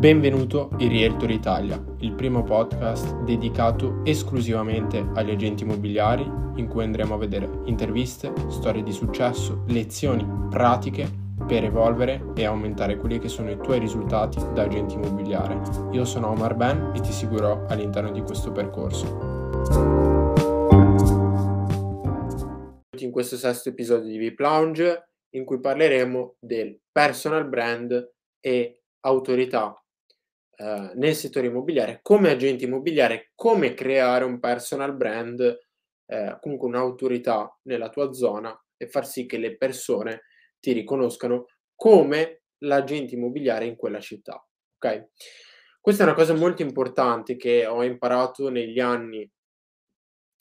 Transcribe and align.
Benvenuto 0.00 0.70
in 0.78 0.88
Realtor 0.88 1.30
Italia, 1.30 1.78
il 1.98 2.14
primo 2.14 2.42
podcast 2.42 3.16
dedicato 3.24 4.00
esclusivamente 4.02 5.06
agli 5.12 5.30
agenti 5.30 5.62
immobiliari 5.62 6.22
in 6.56 6.68
cui 6.68 6.84
andremo 6.84 7.12
a 7.12 7.18
vedere 7.18 7.46
interviste, 7.66 8.32
storie 8.48 8.82
di 8.82 8.92
successo, 8.92 9.62
lezioni 9.66 10.26
pratiche 10.48 11.06
per 11.46 11.64
evolvere 11.64 12.32
e 12.34 12.46
aumentare 12.46 12.96
quelli 12.96 13.18
che 13.18 13.28
sono 13.28 13.50
i 13.50 13.58
tuoi 13.58 13.78
risultati 13.78 14.38
da 14.54 14.62
agente 14.62 14.94
immobiliare. 14.94 15.60
Io 15.92 16.06
sono 16.06 16.30
Omar 16.30 16.54
Ben 16.54 16.92
e 16.96 17.00
ti 17.00 17.12
seguirò 17.12 17.66
all'interno 17.66 18.10
di 18.10 18.22
questo 18.22 18.52
percorso. 18.52 19.04
In 23.00 23.10
questo 23.10 23.36
sesto 23.36 23.68
episodio 23.68 24.08
di 24.08 24.16
VIP 24.16 24.40
Lounge 24.40 25.10
in 25.34 25.44
cui 25.44 25.60
parleremo 25.60 26.36
del 26.40 26.80
personal 26.90 27.46
brand 27.46 28.12
e 28.40 28.80
autorità 29.00 29.74
eh, 30.60 30.92
nel 30.94 31.14
settore 31.14 31.46
immobiliare, 31.46 32.00
come 32.02 32.30
agente 32.30 32.66
immobiliare, 32.66 33.30
come 33.34 33.72
creare 33.72 34.24
un 34.24 34.38
personal 34.38 34.94
brand, 34.94 35.40
eh, 36.04 36.36
comunque 36.38 36.68
un'autorità 36.68 37.58
nella 37.62 37.88
tua 37.88 38.12
zona 38.12 38.54
e 38.76 38.86
far 38.86 39.06
sì 39.06 39.24
che 39.24 39.38
le 39.38 39.56
persone 39.56 40.24
ti 40.60 40.72
riconoscano 40.72 41.46
come 41.74 42.42
l'agente 42.58 43.14
immobiliare 43.14 43.64
in 43.64 43.74
quella 43.74 44.00
città. 44.00 44.46
Ok? 44.76 45.08
Questa 45.80 46.02
è 46.02 46.06
una 46.06 46.14
cosa 46.14 46.34
molto 46.34 46.60
importante 46.60 47.36
che 47.36 47.64
ho 47.64 47.82
imparato 47.82 48.50
negli 48.50 48.80
anni, 48.80 49.26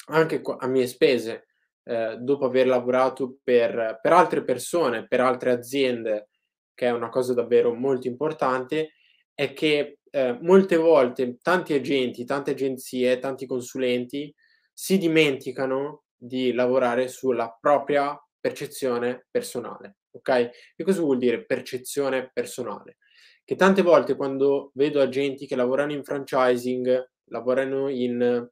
anche 0.08 0.42
a 0.44 0.68
mie 0.68 0.88
spese, 0.88 1.46
eh, 1.84 2.18
dopo 2.20 2.44
aver 2.44 2.68
lavorato 2.68 3.38
per, 3.42 4.00
per 4.02 4.12
altre 4.12 4.44
persone, 4.44 5.08
per 5.08 5.22
altre 5.22 5.52
aziende, 5.52 6.28
che 6.74 6.88
è 6.88 6.92
una 6.92 7.08
cosa 7.08 7.34
davvero 7.34 7.74
molto 7.74 8.08
importante, 8.08 8.96
è 9.34 9.54
che 9.54 9.99
eh, 10.12 10.38
molte 10.42 10.76
volte 10.78 11.38
tanti 11.42 11.74
agenti, 11.74 12.26
tante 12.26 12.52
agenzie, 12.52 13.20
tanti 13.20 13.46
consulenti 13.46 14.34
si 14.74 14.98
dimenticano 14.98 16.04
di 16.16 16.54
lavorare 16.54 17.08
sulla 17.08 17.56
propria 17.60 18.18
percezione 18.40 19.28
personale. 19.30 19.98
Ok? 20.12 20.50
Che 20.76 20.84
cosa 20.84 21.02
vuol 21.02 21.18
dire 21.18 21.46
percezione 21.46 22.30
personale? 22.34 22.98
Che 23.44 23.56
tante 23.56 23.82
volte 23.82 24.16
quando 24.16 24.72
vedo 24.76 25.02
agenti 25.02 25.46
che 25.46 25.56
lavorano 25.56 25.92
in 25.92 26.04
franchising, 26.04 27.10
lavorano 27.26 27.90
in 27.90 28.48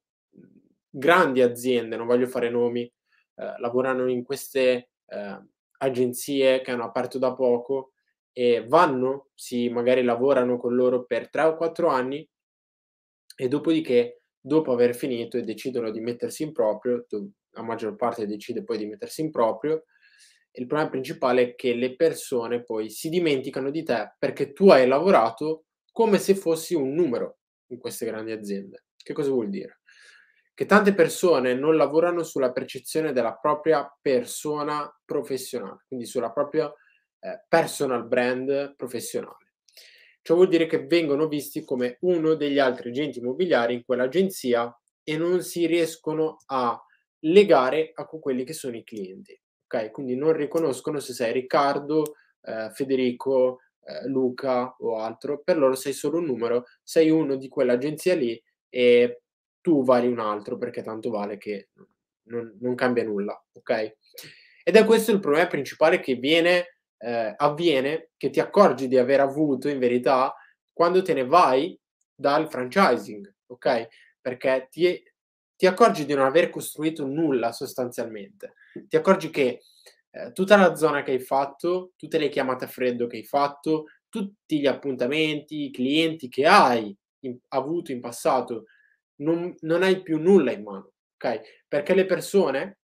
grandi 0.89 1.41
aziende, 1.41 1.95
non 1.95 2.07
voglio 2.07 2.27
fare 2.27 2.49
nomi, 2.49 2.81
eh, 2.83 3.59
lavorano 3.59 4.09
in 4.09 4.23
queste 4.23 4.89
eh, 5.05 5.41
agenzie 5.79 6.61
che 6.61 6.71
hanno 6.71 6.85
aperto 6.85 7.17
da 7.19 7.33
poco, 7.33 7.93
e 8.37 8.63
vanno, 8.67 9.29
si 9.33 9.67
magari 9.69 10.03
lavorano 10.03 10.59
con 10.59 10.75
loro 10.75 11.05
per 11.05 11.27
3 11.27 11.41
o 11.41 11.55
4 11.57 11.87
anni 11.87 12.29
e 13.35 13.47
dopodiché, 13.47 14.21
dopo 14.39 14.71
aver 14.71 14.95
finito 14.95 15.37
e 15.37 15.41
decidono 15.41 15.89
di 15.89 16.01
mettersi 16.01 16.43
in 16.43 16.51
proprio, 16.51 17.03
la 17.55 17.63
maggior 17.63 17.95
parte 17.95 18.27
decide 18.27 18.63
poi 18.63 18.77
di 18.77 18.85
mettersi 18.85 19.21
in 19.21 19.31
proprio, 19.31 19.85
il 20.51 20.67
problema 20.67 20.91
principale 20.91 21.41
è 21.41 21.55
che 21.55 21.73
le 21.73 21.95
persone 21.95 22.61
poi 22.61 22.91
si 22.91 23.09
dimenticano 23.09 23.71
di 23.71 23.81
te 23.81 24.13
perché 24.19 24.53
tu 24.53 24.69
hai 24.69 24.87
lavorato 24.87 25.65
come 25.91 26.19
se 26.19 26.35
fossi 26.35 26.75
un 26.75 26.93
numero 26.93 27.39
in 27.71 27.79
queste 27.79 28.05
grandi 28.05 28.33
aziende. 28.33 28.85
Che 28.95 29.13
cosa 29.13 29.31
vuol 29.31 29.49
dire? 29.49 29.79
Che 30.53 30.65
tante 30.67 30.93
persone 30.93 31.55
non 31.55 31.75
lavorano 31.75 32.21
sulla 32.21 32.51
percezione 32.51 33.13
della 33.13 33.33
propria 33.33 33.91
persona 33.99 34.87
professionale, 35.03 35.85
quindi 35.87 36.05
sulla 36.05 36.31
propria 36.31 36.71
eh, 37.19 37.43
personal 37.47 38.07
brand 38.07 38.75
professionale. 38.75 39.53
Ciò 40.21 40.35
vuol 40.35 40.49
dire 40.49 40.65
che 40.65 40.85
vengono 40.85 41.27
visti 41.27 41.63
come 41.63 41.97
uno 42.01 42.33
degli 42.33 42.59
altri 42.59 42.89
agenti 42.89 43.19
immobiliari 43.19 43.73
in 43.73 43.85
quell'agenzia 43.85 44.77
e 45.01 45.17
non 45.17 45.41
si 45.41 45.65
riescono 45.65 46.37
a 46.47 46.77
legare 47.19 47.91
a 47.93 48.05
quelli 48.05 48.43
che 48.43 48.53
sono 48.53 48.75
i 48.75 48.83
clienti. 48.83 49.39
Ok? 49.65 49.91
Quindi 49.91 50.15
non 50.15 50.33
riconoscono 50.33 50.99
se 50.99 51.13
sei 51.13 51.31
Riccardo, 51.31 52.15
eh, 52.41 52.69
Federico, 52.73 53.61
eh, 53.85 54.07
Luca 54.07 54.75
o 54.79 54.97
altro, 54.97 55.41
per 55.41 55.57
loro 55.57 55.75
sei 55.75 55.93
solo 55.93 56.17
un 56.17 56.25
numero, 56.25 56.65
sei 56.83 57.09
uno 57.09 57.37
di 57.37 57.47
quell'agenzia 57.47 58.15
lì 58.15 58.41
e 58.69 59.21
tu 59.61 59.83
vali 59.83 60.07
un 60.07 60.19
altro 60.19 60.57
perché 60.57 60.81
tanto 60.81 61.09
vale 61.09 61.37
che 61.37 61.69
non, 62.23 62.55
non 62.59 62.75
cambia 62.75 63.03
nulla, 63.03 63.41
ok? 63.53 63.95
Ed 64.63 64.75
è 64.75 64.83
questo 64.83 65.11
il 65.11 65.19
problema 65.19 65.47
principale 65.47 66.01
che 66.01 66.15
viene 66.15 66.76
eh, 66.97 67.33
avviene 67.35 68.11
che 68.17 68.29
ti 68.29 68.39
accorgi 68.39 68.87
di 68.87 68.97
aver 68.97 69.19
avuto 69.19 69.69
in 69.69 69.79
verità 69.79 70.33
quando 70.73 71.01
te 71.01 71.13
ne 71.13 71.25
vai 71.25 71.77
dal 72.13 72.49
franchising, 72.49 73.33
ok? 73.47 73.87
Perché 74.21 74.67
ti, 74.71 75.03
ti 75.55 75.65
accorgi 75.65 76.05
di 76.05 76.13
non 76.13 76.25
aver 76.25 76.49
costruito 76.49 77.05
nulla 77.05 77.51
sostanzialmente. 77.51 78.53
Ti 78.87 78.95
accorgi 78.95 79.29
che 79.29 79.61
eh, 80.11 80.31
tutta 80.31 80.55
la 80.55 80.75
zona 80.75 81.03
che 81.03 81.11
hai 81.11 81.19
fatto, 81.19 81.91
tutte 81.95 82.17
le 82.17 82.29
chiamate 82.29 82.65
a 82.65 82.67
freddo 82.67 83.07
che 83.07 83.17
hai 83.17 83.25
fatto, 83.25 83.85
tutti 84.09 84.59
gli 84.59 84.67
appuntamenti, 84.67 85.65
i 85.65 85.71
clienti 85.71 86.29
che 86.29 86.45
hai 86.45 86.95
in, 87.21 87.37
avuto 87.49 87.91
in 87.91 87.99
passato, 87.99 88.65
non, 89.21 89.55
non 89.61 89.83
hai 89.83 90.01
più 90.01 90.19
nulla 90.19 90.51
in 90.51 90.63
mano, 90.63 90.93
ok? 91.15 91.65
Perché 91.67 91.93
le 91.93 92.05
persone 92.05 92.79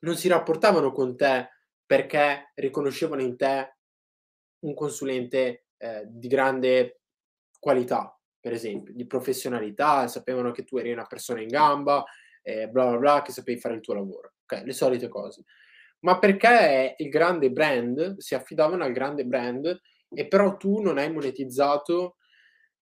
non 0.00 0.16
si 0.16 0.28
rapportavano 0.28 0.92
con 0.92 1.16
te 1.16 1.48
perché 1.92 2.52
riconoscevano 2.54 3.20
in 3.20 3.36
te 3.36 3.76
un 4.60 4.72
consulente 4.72 5.66
eh, 5.76 6.04
di 6.06 6.26
grande 6.26 7.02
qualità, 7.58 8.18
per 8.40 8.54
esempio, 8.54 8.94
di 8.94 9.06
professionalità, 9.06 10.08
sapevano 10.08 10.52
che 10.52 10.64
tu 10.64 10.78
eri 10.78 10.90
una 10.90 11.04
persona 11.04 11.42
in 11.42 11.48
gamba, 11.48 12.02
eh, 12.40 12.66
bla 12.66 12.86
bla 12.86 12.96
bla, 12.96 13.22
che 13.22 13.32
sapevi 13.32 13.60
fare 13.60 13.74
il 13.74 13.82
tuo 13.82 13.92
lavoro, 13.92 14.36
ok? 14.44 14.62
Le 14.64 14.72
solite 14.72 15.08
cose. 15.08 15.44
Ma 15.98 16.18
perché 16.18 16.94
il 16.96 17.10
grande 17.10 17.50
brand, 17.50 18.16
si 18.16 18.34
affidavano 18.34 18.84
al 18.84 18.92
grande 18.92 19.26
brand 19.26 19.78
e 20.14 20.26
però 20.28 20.56
tu 20.56 20.80
non 20.80 20.96
hai 20.96 21.12
monetizzato 21.12 22.16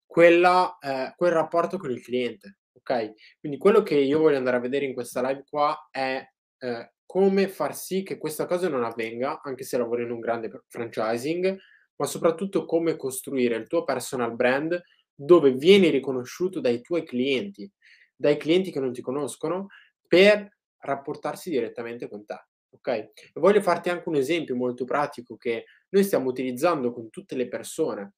quella, 0.06 0.78
eh, 0.78 1.14
quel 1.16 1.32
rapporto 1.32 1.78
con 1.78 1.90
il 1.90 2.00
cliente, 2.00 2.58
ok? 2.74 3.40
Quindi 3.40 3.58
quello 3.58 3.82
che 3.82 3.96
io 3.96 4.20
voglio 4.20 4.36
andare 4.36 4.58
a 4.58 4.60
vedere 4.60 4.84
in 4.84 4.94
questa 4.94 5.20
live 5.20 5.42
qua 5.50 5.88
è 5.90 6.24
eh, 6.58 6.93
come 7.06 7.48
far 7.48 7.76
sì 7.76 8.02
che 8.02 8.18
questa 8.18 8.46
cosa 8.46 8.68
non 8.68 8.84
avvenga, 8.84 9.40
anche 9.42 9.64
se 9.64 9.78
lavori 9.78 10.02
in 10.02 10.10
un 10.10 10.20
grande 10.20 10.50
franchising, 10.68 11.56
ma 11.96 12.06
soprattutto 12.06 12.64
come 12.64 12.96
costruire 12.96 13.56
il 13.56 13.66
tuo 13.66 13.84
personal 13.84 14.34
brand 14.34 14.80
dove 15.14 15.52
vieni 15.52 15.90
riconosciuto 15.90 16.60
dai 16.60 16.80
tuoi 16.80 17.04
clienti, 17.04 17.70
dai 18.16 18.36
clienti 18.36 18.72
che 18.72 18.80
non 18.80 18.92
ti 18.92 19.00
conoscono, 19.00 19.68
per 20.06 20.56
rapportarsi 20.78 21.50
direttamente 21.50 22.08
con 22.08 22.24
te. 22.24 22.46
Ok? 22.70 22.88
E 22.88 23.12
voglio 23.34 23.60
farti 23.62 23.90
anche 23.90 24.08
un 24.08 24.16
esempio 24.16 24.56
molto 24.56 24.84
pratico 24.84 25.36
che 25.36 25.66
noi 25.90 26.02
stiamo 26.02 26.28
utilizzando 26.28 26.92
con 26.92 27.10
tutte 27.10 27.36
le 27.36 27.46
persone 27.48 28.14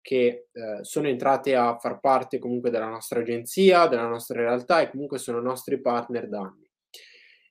che 0.00 0.48
eh, 0.50 0.78
sono 0.82 1.08
entrate 1.08 1.54
a 1.54 1.76
far 1.78 2.00
parte 2.00 2.38
comunque 2.38 2.70
della 2.70 2.88
nostra 2.88 3.20
agenzia, 3.20 3.86
della 3.86 4.08
nostra 4.08 4.40
realtà 4.40 4.80
e 4.80 4.90
comunque 4.90 5.18
sono 5.18 5.40
nostri 5.40 5.80
partner 5.80 6.28
da 6.28 6.40
anni. 6.40 6.69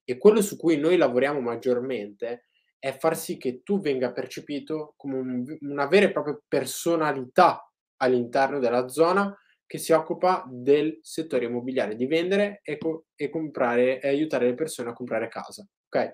E 0.09 0.17
quello 0.17 0.41
su 0.41 0.57
cui 0.57 0.75
noi 0.77 0.97
lavoriamo 0.97 1.39
maggiormente 1.39 2.47
è 2.79 2.97
far 2.97 3.15
sì 3.15 3.37
che 3.37 3.61
tu 3.61 3.79
venga 3.79 4.11
percepito 4.11 4.95
come 4.97 5.17
un, 5.17 5.57
una 5.59 5.85
vera 5.85 6.07
e 6.07 6.11
propria 6.11 6.39
personalità 6.47 7.71
all'interno 7.97 8.57
della 8.57 8.87
zona 8.87 9.31
che 9.67 9.77
si 9.77 9.91
occupa 9.91 10.43
del 10.49 10.97
settore 11.03 11.45
immobiliare, 11.45 11.95
di 11.95 12.07
vendere 12.07 12.61
e, 12.63 12.79
co- 12.79 13.05
e 13.13 13.29
comprare 13.29 13.99
e 13.99 14.07
aiutare 14.07 14.47
le 14.47 14.55
persone 14.55 14.89
a 14.89 14.93
comprare 14.93 15.27
casa. 15.27 15.63
Ok? 15.89 16.11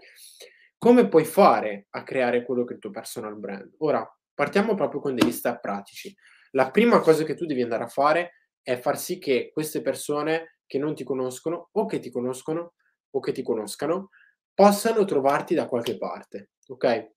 Come 0.78 1.08
puoi 1.08 1.24
fare 1.24 1.88
a 1.92 2.04
creare 2.04 2.44
quello 2.44 2.66
che 2.66 2.72
è 2.72 2.76
il 2.76 2.82
tuo 2.82 2.92
personal 2.92 3.40
brand? 3.40 3.76
Ora, 3.78 4.06
partiamo 4.34 4.76
proprio 4.76 5.00
con 5.00 5.16
degli 5.16 5.32
step 5.32 5.62
pratici. 5.62 6.14
La 6.52 6.70
prima 6.70 7.00
cosa 7.00 7.24
che 7.24 7.34
tu 7.34 7.46
devi 7.46 7.62
andare 7.62 7.86
a 7.86 7.88
fare 7.88 8.32
è 8.62 8.78
far 8.78 9.00
sì 9.00 9.20
che 9.20 9.52
queste 9.54 9.82
persone 9.82 10.58
che 10.66 10.80
non 10.80 10.96
ti 10.96 11.06
conoscono 11.06 11.70
o 11.72 11.86
che 11.86 12.00
ti 12.00 12.12
conoscono 12.12 12.74
o 13.16 13.20
che 13.20 13.32
ti 13.32 13.42
conoscano 13.42 14.10
possano 14.54 15.06
trovarti 15.06 15.56
da 15.56 15.68
qualche 15.68 15.98
parte, 15.98 16.52
ok? 16.68 17.12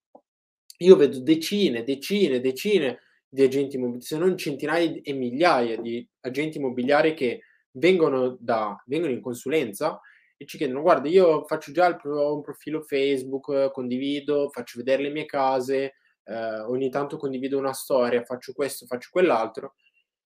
Io 0.79 0.97
vedo 0.97 1.21
decine, 1.21 1.83
decine, 1.83 2.41
decine 2.41 3.01
di 3.29 3.43
agenti 3.43 3.77
immobiliari, 3.77 4.05
se 4.05 4.17
non 4.17 4.37
centinaia 4.37 5.01
e 5.03 5.13
migliaia 5.13 5.77
di 5.81 6.09
agenti 6.21 6.59
immobiliari 6.59 7.15
che 7.15 7.41
vengono, 7.73 8.37
da, 8.41 8.81
vengono 8.87 9.13
in 9.13 9.21
consulenza 9.21 10.01
e 10.37 10.47
ci 10.47 10.57
chiedono, 10.57 10.83
guarda, 10.83 11.09
io 11.09 11.45
faccio 11.47 11.73
già 11.73 11.95
pro, 11.97 12.35
un 12.35 12.43
profilo 12.43 12.81
Facebook, 12.83 13.71
condivido, 13.73 14.51
faccio 14.51 14.79
vedere 14.79 15.03
le 15.03 15.11
mie 15.11 15.27
case, 15.27 15.95
eh, 16.25 16.61
ogni 16.61 16.91
tanto 16.91 17.17
condivido 17.17 17.59
una 17.59 17.73
storia, 17.73 18.25
faccio 18.25 18.53
questo, 18.53 18.87
faccio 18.87 19.09
quell'altro, 19.11 19.75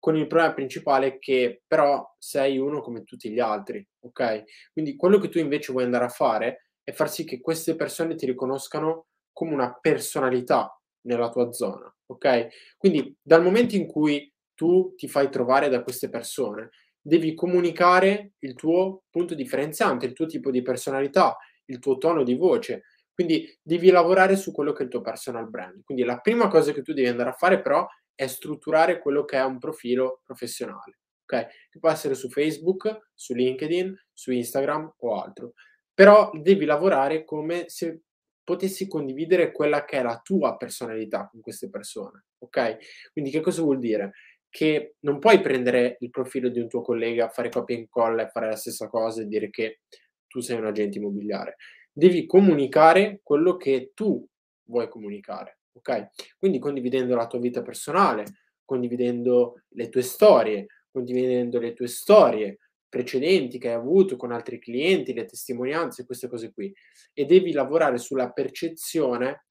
con 0.01 0.17
il 0.17 0.25
problema 0.25 0.53
principale 0.53 1.19
che 1.19 1.61
però 1.67 2.03
sei 2.17 2.57
uno 2.57 2.81
come 2.81 3.03
tutti 3.03 3.29
gli 3.29 3.39
altri, 3.39 3.87
ok? 3.99 4.43
Quindi 4.73 4.95
quello 4.95 5.19
che 5.19 5.29
tu 5.29 5.37
invece 5.37 5.71
vuoi 5.71 5.83
andare 5.83 6.05
a 6.05 6.09
fare 6.09 6.69
è 6.83 6.91
far 6.91 7.07
sì 7.07 7.23
che 7.23 7.39
queste 7.39 7.75
persone 7.75 8.15
ti 8.15 8.25
riconoscano 8.25 9.05
come 9.31 9.53
una 9.53 9.77
personalità 9.79 10.75
nella 11.01 11.29
tua 11.29 11.51
zona, 11.51 11.93
ok? 12.07 12.47
Quindi 12.77 13.15
dal 13.21 13.43
momento 13.43 13.75
in 13.75 13.85
cui 13.85 14.27
tu 14.55 14.95
ti 14.95 15.07
fai 15.07 15.29
trovare 15.29 15.69
da 15.69 15.83
queste 15.83 16.09
persone, 16.09 16.71
devi 16.99 17.35
comunicare 17.35 18.33
il 18.39 18.55
tuo 18.55 19.03
punto 19.11 19.35
differenziante, 19.35 20.07
il 20.07 20.13
tuo 20.13 20.25
tipo 20.25 20.49
di 20.49 20.63
personalità, 20.63 21.37
il 21.65 21.77
tuo 21.77 21.99
tono 21.99 22.23
di 22.23 22.33
voce. 22.33 22.85
Quindi 23.13 23.55
devi 23.61 23.91
lavorare 23.91 24.35
su 24.35 24.51
quello 24.51 24.71
che 24.71 24.81
è 24.81 24.85
il 24.85 24.89
tuo 24.89 25.01
personal 25.01 25.47
brand. 25.47 25.83
Quindi 25.83 26.03
la 26.03 26.17
prima 26.17 26.47
cosa 26.47 26.71
che 26.71 26.81
tu 26.81 26.91
devi 26.91 27.07
andare 27.07 27.29
a 27.29 27.33
fare 27.33 27.61
però 27.61 27.87
è 28.15 28.27
strutturare 28.27 28.99
quello 28.99 29.25
che 29.25 29.37
è 29.37 29.43
un 29.43 29.59
profilo 29.59 30.21
professionale, 30.25 30.99
ok? 31.23 31.47
Che 31.69 31.79
può 31.79 31.89
essere 31.89 32.15
su 32.15 32.29
Facebook, 32.29 33.09
su 33.13 33.33
LinkedIn, 33.33 33.93
su 34.13 34.31
Instagram 34.31 34.95
o 34.97 35.21
altro. 35.21 35.53
Però 35.93 36.29
devi 36.33 36.65
lavorare 36.65 37.23
come 37.25 37.65
se 37.67 38.01
potessi 38.43 38.87
condividere 38.87 39.51
quella 39.51 39.85
che 39.85 39.97
è 39.97 40.01
la 40.01 40.19
tua 40.21 40.57
personalità 40.57 41.27
con 41.29 41.41
queste 41.41 41.69
persone, 41.69 42.25
ok? 42.39 42.77
Quindi 43.11 43.31
che 43.31 43.39
cosa 43.39 43.61
vuol 43.61 43.79
dire? 43.79 44.11
Che 44.49 44.95
non 45.01 45.19
puoi 45.19 45.39
prendere 45.39 45.97
il 45.99 46.09
profilo 46.09 46.49
di 46.49 46.59
un 46.59 46.67
tuo 46.67 46.81
collega, 46.81 47.29
fare 47.29 47.49
copia 47.49 47.75
e 47.75 47.79
incolla 47.79 48.23
e 48.23 48.29
fare 48.29 48.47
la 48.47 48.55
stessa 48.55 48.87
cosa 48.87 49.21
e 49.21 49.25
dire 49.25 49.49
che 49.49 49.81
tu 50.27 50.39
sei 50.39 50.57
un 50.57 50.65
agente 50.65 50.97
immobiliare. 50.97 51.55
Devi 51.91 52.25
comunicare 52.25 53.19
quello 53.23 53.57
che 53.57 53.91
tu 53.93 54.25
vuoi 54.63 54.89
comunicare, 54.89 55.59
ok? 55.73 56.37
Quindi 56.37 56.59
condividendo 56.59 57.15
la 57.15 57.27
tua 57.27 57.39
vita 57.39 57.61
personale, 57.61 58.25
condividendo 58.65 59.63
le 59.69 59.89
tue 59.89 60.01
storie, 60.01 60.67
condividendo 60.91 61.59
le 61.59 61.73
tue 61.73 61.87
storie 61.87 62.57
precedenti 62.91 63.57
che 63.57 63.69
hai 63.69 63.75
avuto 63.75 64.17
con 64.17 64.33
altri 64.33 64.59
clienti, 64.59 65.13
le 65.13 65.23
testimonianze, 65.23 66.05
queste 66.05 66.27
cose 66.27 66.51
qui. 66.51 66.73
E 67.13 67.25
devi 67.25 67.53
lavorare 67.53 67.97
sulla 67.97 68.31
percezione 68.31 69.45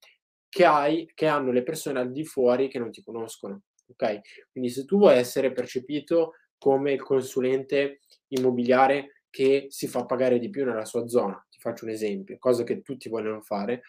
che 0.47 0.67
hai, 0.67 1.11
che 1.15 1.27
hanno 1.27 1.51
le 1.51 1.63
persone 1.63 2.01
al 2.01 2.13
di 2.13 2.25
fuori 2.25 2.69
che 2.69 2.79
non 2.79 2.91
ti 2.91 3.03
conoscono, 3.03 3.63
ok? 3.87 4.21
Quindi 4.53 4.69
se 4.69 4.85
tu 4.85 4.99
vuoi 4.99 5.17
essere 5.17 5.53
percepito 5.53 6.35
come 6.59 6.93
il 6.93 7.03
consulente 7.03 8.01
immobiliare 8.29 9.23
che 9.31 9.67
si 9.71 9.87
fa 9.87 10.05
pagare 10.05 10.39
di 10.39 10.51
più 10.51 10.67
nella 10.67 10.85
sua 10.85 11.07
zona, 11.07 11.43
ti 11.49 11.59
faccio 11.61 11.87
un 11.87 11.93
esempio, 11.93 12.37
cosa 12.39 12.63
che 12.63 12.83
tutti 12.83 13.09
vogliono 13.09 13.41
fare, 13.41 13.83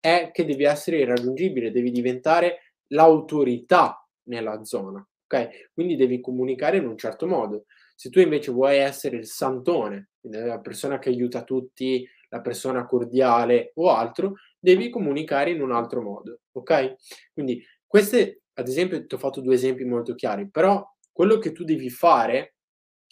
è 0.00 0.30
che 0.32 0.44
devi 0.44 0.64
essere 0.64 0.98
irraggiungibile, 0.98 1.70
devi 1.70 1.90
diventare 1.90 2.74
l'autorità 2.88 4.06
nella 4.24 4.64
zona, 4.64 5.06
ok? 5.26 5.70
Quindi 5.72 5.96
devi 5.96 6.20
comunicare 6.20 6.76
in 6.76 6.86
un 6.86 6.96
certo 6.96 7.26
modo. 7.26 7.64
Se 7.94 8.10
tu 8.10 8.20
invece 8.20 8.52
vuoi 8.52 8.76
essere 8.78 9.16
il 9.16 9.26
santone, 9.26 10.10
la 10.20 10.60
persona 10.60 10.98
che 10.98 11.08
aiuta 11.08 11.42
tutti, 11.42 12.08
la 12.28 12.40
persona 12.40 12.86
cordiale 12.86 13.72
o 13.74 13.90
altro, 13.90 14.34
devi 14.58 14.90
comunicare 14.90 15.50
in 15.50 15.62
un 15.62 15.72
altro 15.72 16.02
modo, 16.02 16.40
ok? 16.52 16.94
Quindi 17.32 17.64
queste, 17.86 18.42
ad 18.54 18.68
esempio, 18.68 19.04
ti 19.04 19.14
ho 19.14 19.18
fatto 19.18 19.40
due 19.40 19.54
esempi 19.54 19.84
molto 19.84 20.14
chiari, 20.14 20.48
però 20.48 20.86
quello 21.10 21.38
che 21.38 21.52
tu 21.52 21.64
devi 21.64 21.90
fare 21.90 22.54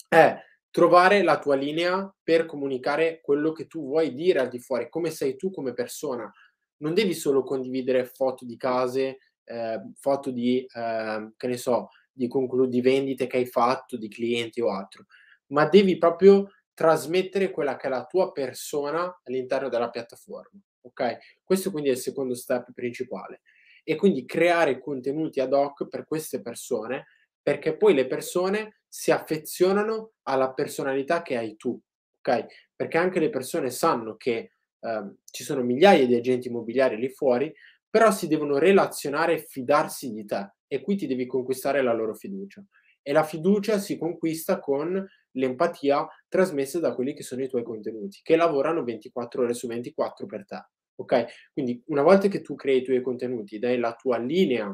è 0.08 0.36
trovare 0.70 1.22
la 1.22 1.38
tua 1.38 1.56
linea 1.56 2.14
per 2.22 2.44
comunicare 2.44 3.20
quello 3.22 3.52
che 3.52 3.66
tu 3.66 3.82
vuoi 3.86 4.12
dire 4.12 4.40
al 4.40 4.48
di 4.48 4.58
fuori, 4.58 4.88
come 4.90 5.10
sei 5.10 5.34
tu 5.36 5.50
come 5.50 5.72
persona, 5.72 6.30
non 6.78 6.94
devi 6.94 7.14
solo 7.14 7.42
condividere 7.42 8.04
foto 8.04 8.44
di 8.44 8.56
case, 8.56 9.18
eh, 9.44 9.80
foto 9.94 10.30
di, 10.30 10.58
eh, 10.60 11.32
che 11.36 11.46
ne 11.46 11.56
so, 11.56 11.88
di, 12.12 12.28
conclu- 12.28 12.68
di 12.68 12.80
vendite 12.80 13.26
che 13.26 13.38
hai 13.38 13.46
fatto, 13.46 13.96
di 13.96 14.08
clienti 14.08 14.60
o 14.60 14.70
altro, 14.70 15.06
ma 15.48 15.68
devi 15.68 15.98
proprio 15.98 16.50
trasmettere 16.74 17.50
quella 17.50 17.76
che 17.76 17.86
è 17.86 17.90
la 17.90 18.04
tua 18.04 18.32
persona 18.32 19.20
all'interno 19.24 19.68
della 19.68 19.90
piattaforma. 19.90 20.60
Ok? 20.82 21.18
Questo 21.42 21.70
quindi 21.70 21.88
è 21.88 21.92
il 21.92 21.98
secondo 21.98 22.34
step 22.34 22.72
principale. 22.72 23.40
E 23.82 23.94
quindi 23.96 24.24
creare 24.24 24.78
contenuti 24.80 25.40
ad 25.40 25.52
hoc 25.52 25.88
per 25.88 26.06
queste 26.06 26.42
persone, 26.42 27.06
perché 27.40 27.76
poi 27.76 27.94
le 27.94 28.06
persone 28.06 28.80
si 28.88 29.10
affezionano 29.10 30.12
alla 30.24 30.52
personalità 30.52 31.22
che 31.22 31.36
hai 31.36 31.56
tu. 31.56 31.80
Ok? 32.18 32.46
Perché 32.74 32.98
anche 32.98 33.20
le 33.20 33.30
persone 33.30 33.70
sanno 33.70 34.16
che 34.16 34.55
Ehm, 34.80 35.18
ci 35.30 35.44
sono 35.44 35.62
migliaia 35.62 36.06
di 36.06 36.14
agenti 36.14 36.48
immobiliari 36.48 36.96
lì 36.96 37.08
fuori, 37.08 37.52
però 37.88 38.10
si 38.10 38.28
devono 38.28 38.58
relazionare 38.58 39.34
e 39.34 39.46
fidarsi 39.46 40.12
di 40.12 40.24
te 40.24 40.52
e 40.66 40.80
qui 40.80 40.96
ti 40.96 41.06
devi 41.06 41.26
conquistare 41.26 41.82
la 41.82 41.92
loro 41.92 42.14
fiducia. 42.14 42.64
E 43.02 43.12
la 43.12 43.22
fiducia 43.22 43.78
si 43.78 43.96
conquista 43.96 44.58
con 44.58 45.06
l'empatia 45.32 46.06
trasmessa 46.28 46.80
da 46.80 46.94
quelli 46.94 47.14
che 47.14 47.22
sono 47.22 47.42
i 47.42 47.48
tuoi 47.48 47.62
contenuti, 47.62 48.20
che 48.22 48.36
lavorano 48.36 48.82
24 48.82 49.42
ore 49.44 49.54
su 49.54 49.66
24 49.66 50.26
per 50.26 50.44
te. 50.44 50.66
Ok? 50.96 51.26
Quindi 51.52 51.82
una 51.86 52.02
volta 52.02 52.26
che 52.28 52.40
tu 52.40 52.54
crei 52.54 52.78
i 52.78 52.84
tuoi 52.84 53.02
contenuti, 53.02 53.58
dai 53.58 53.78
la 53.78 53.94
tua 53.94 54.18
linea 54.18 54.68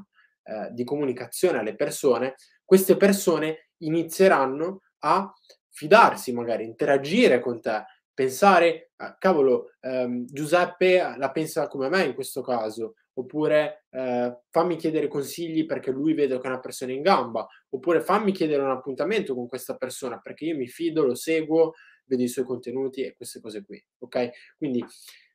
eh, 0.44 0.70
di 0.72 0.84
comunicazione 0.84 1.58
alle 1.58 1.74
persone, 1.74 2.36
queste 2.64 2.96
persone 2.96 3.70
inizieranno 3.78 4.80
a 5.00 5.32
fidarsi, 5.68 6.32
magari 6.32 6.64
interagire 6.64 7.40
con 7.40 7.60
te, 7.60 7.84
pensare, 8.14 8.92
ah, 8.96 9.16
cavolo, 9.18 9.72
ehm, 9.80 10.26
Giuseppe 10.26 11.14
la 11.16 11.30
pensa 11.30 11.66
come 11.68 11.88
me 11.88 12.04
in 12.04 12.14
questo 12.14 12.42
caso, 12.42 12.94
oppure 13.14 13.84
eh, 13.90 14.38
fammi 14.50 14.76
chiedere 14.76 15.08
consigli 15.08 15.66
perché 15.66 15.90
lui 15.90 16.14
vede 16.14 16.38
che 16.38 16.46
è 16.46 16.50
una 16.50 16.60
persona 16.60 16.92
in 16.92 17.02
gamba, 17.02 17.46
oppure 17.70 18.00
fammi 18.00 18.32
chiedere 18.32 18.62
un 18.62 18.70
appuntamento 18.70 19.34
con 19.34 19.48
questa 19.48 19.76
persona 19.76 20.18
perché 20.18 20.46
io 20.46 20.56
mi 20.56 20.68
fido, 20.68 21.04
lo 21.04 21.14
seguo, 21.14 21.74
vedo 22.04 22.22
i 22.22 22.28
suoi 22.28 22.44
contenuti 22.44 23.02
e 23.02 23.14
queste 23.14 23.40
cose 23.40 23.64
qui, 23.64 23.82
ok? 23.98 24.30
Quindi 24.56 24.84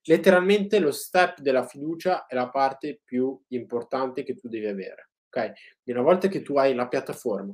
letteralmente 0.03 0.79
lo 0.79 0.91
step 0.91 1.39
della 1.39 1.65
fiducia 1.65 2.25
è 2.25 2.35
la 2.35 2.50
parte 2.50 3.01
più 3.03 3.39
importante 3.50 4.24
che 4.24 4.35
tu 4.35 4.47
devi 4.47 4.65
avere, 4.68 5.09
ok? 5.27 5.51
Quindi 5.83 6.00
una 6.00 6.01
volta 6.01 6.27
che 6.27 6.41
tu 6.41 6.57
hai 6.57 6.74
la 6.74 6.88
piattaforma, 6.88 7.53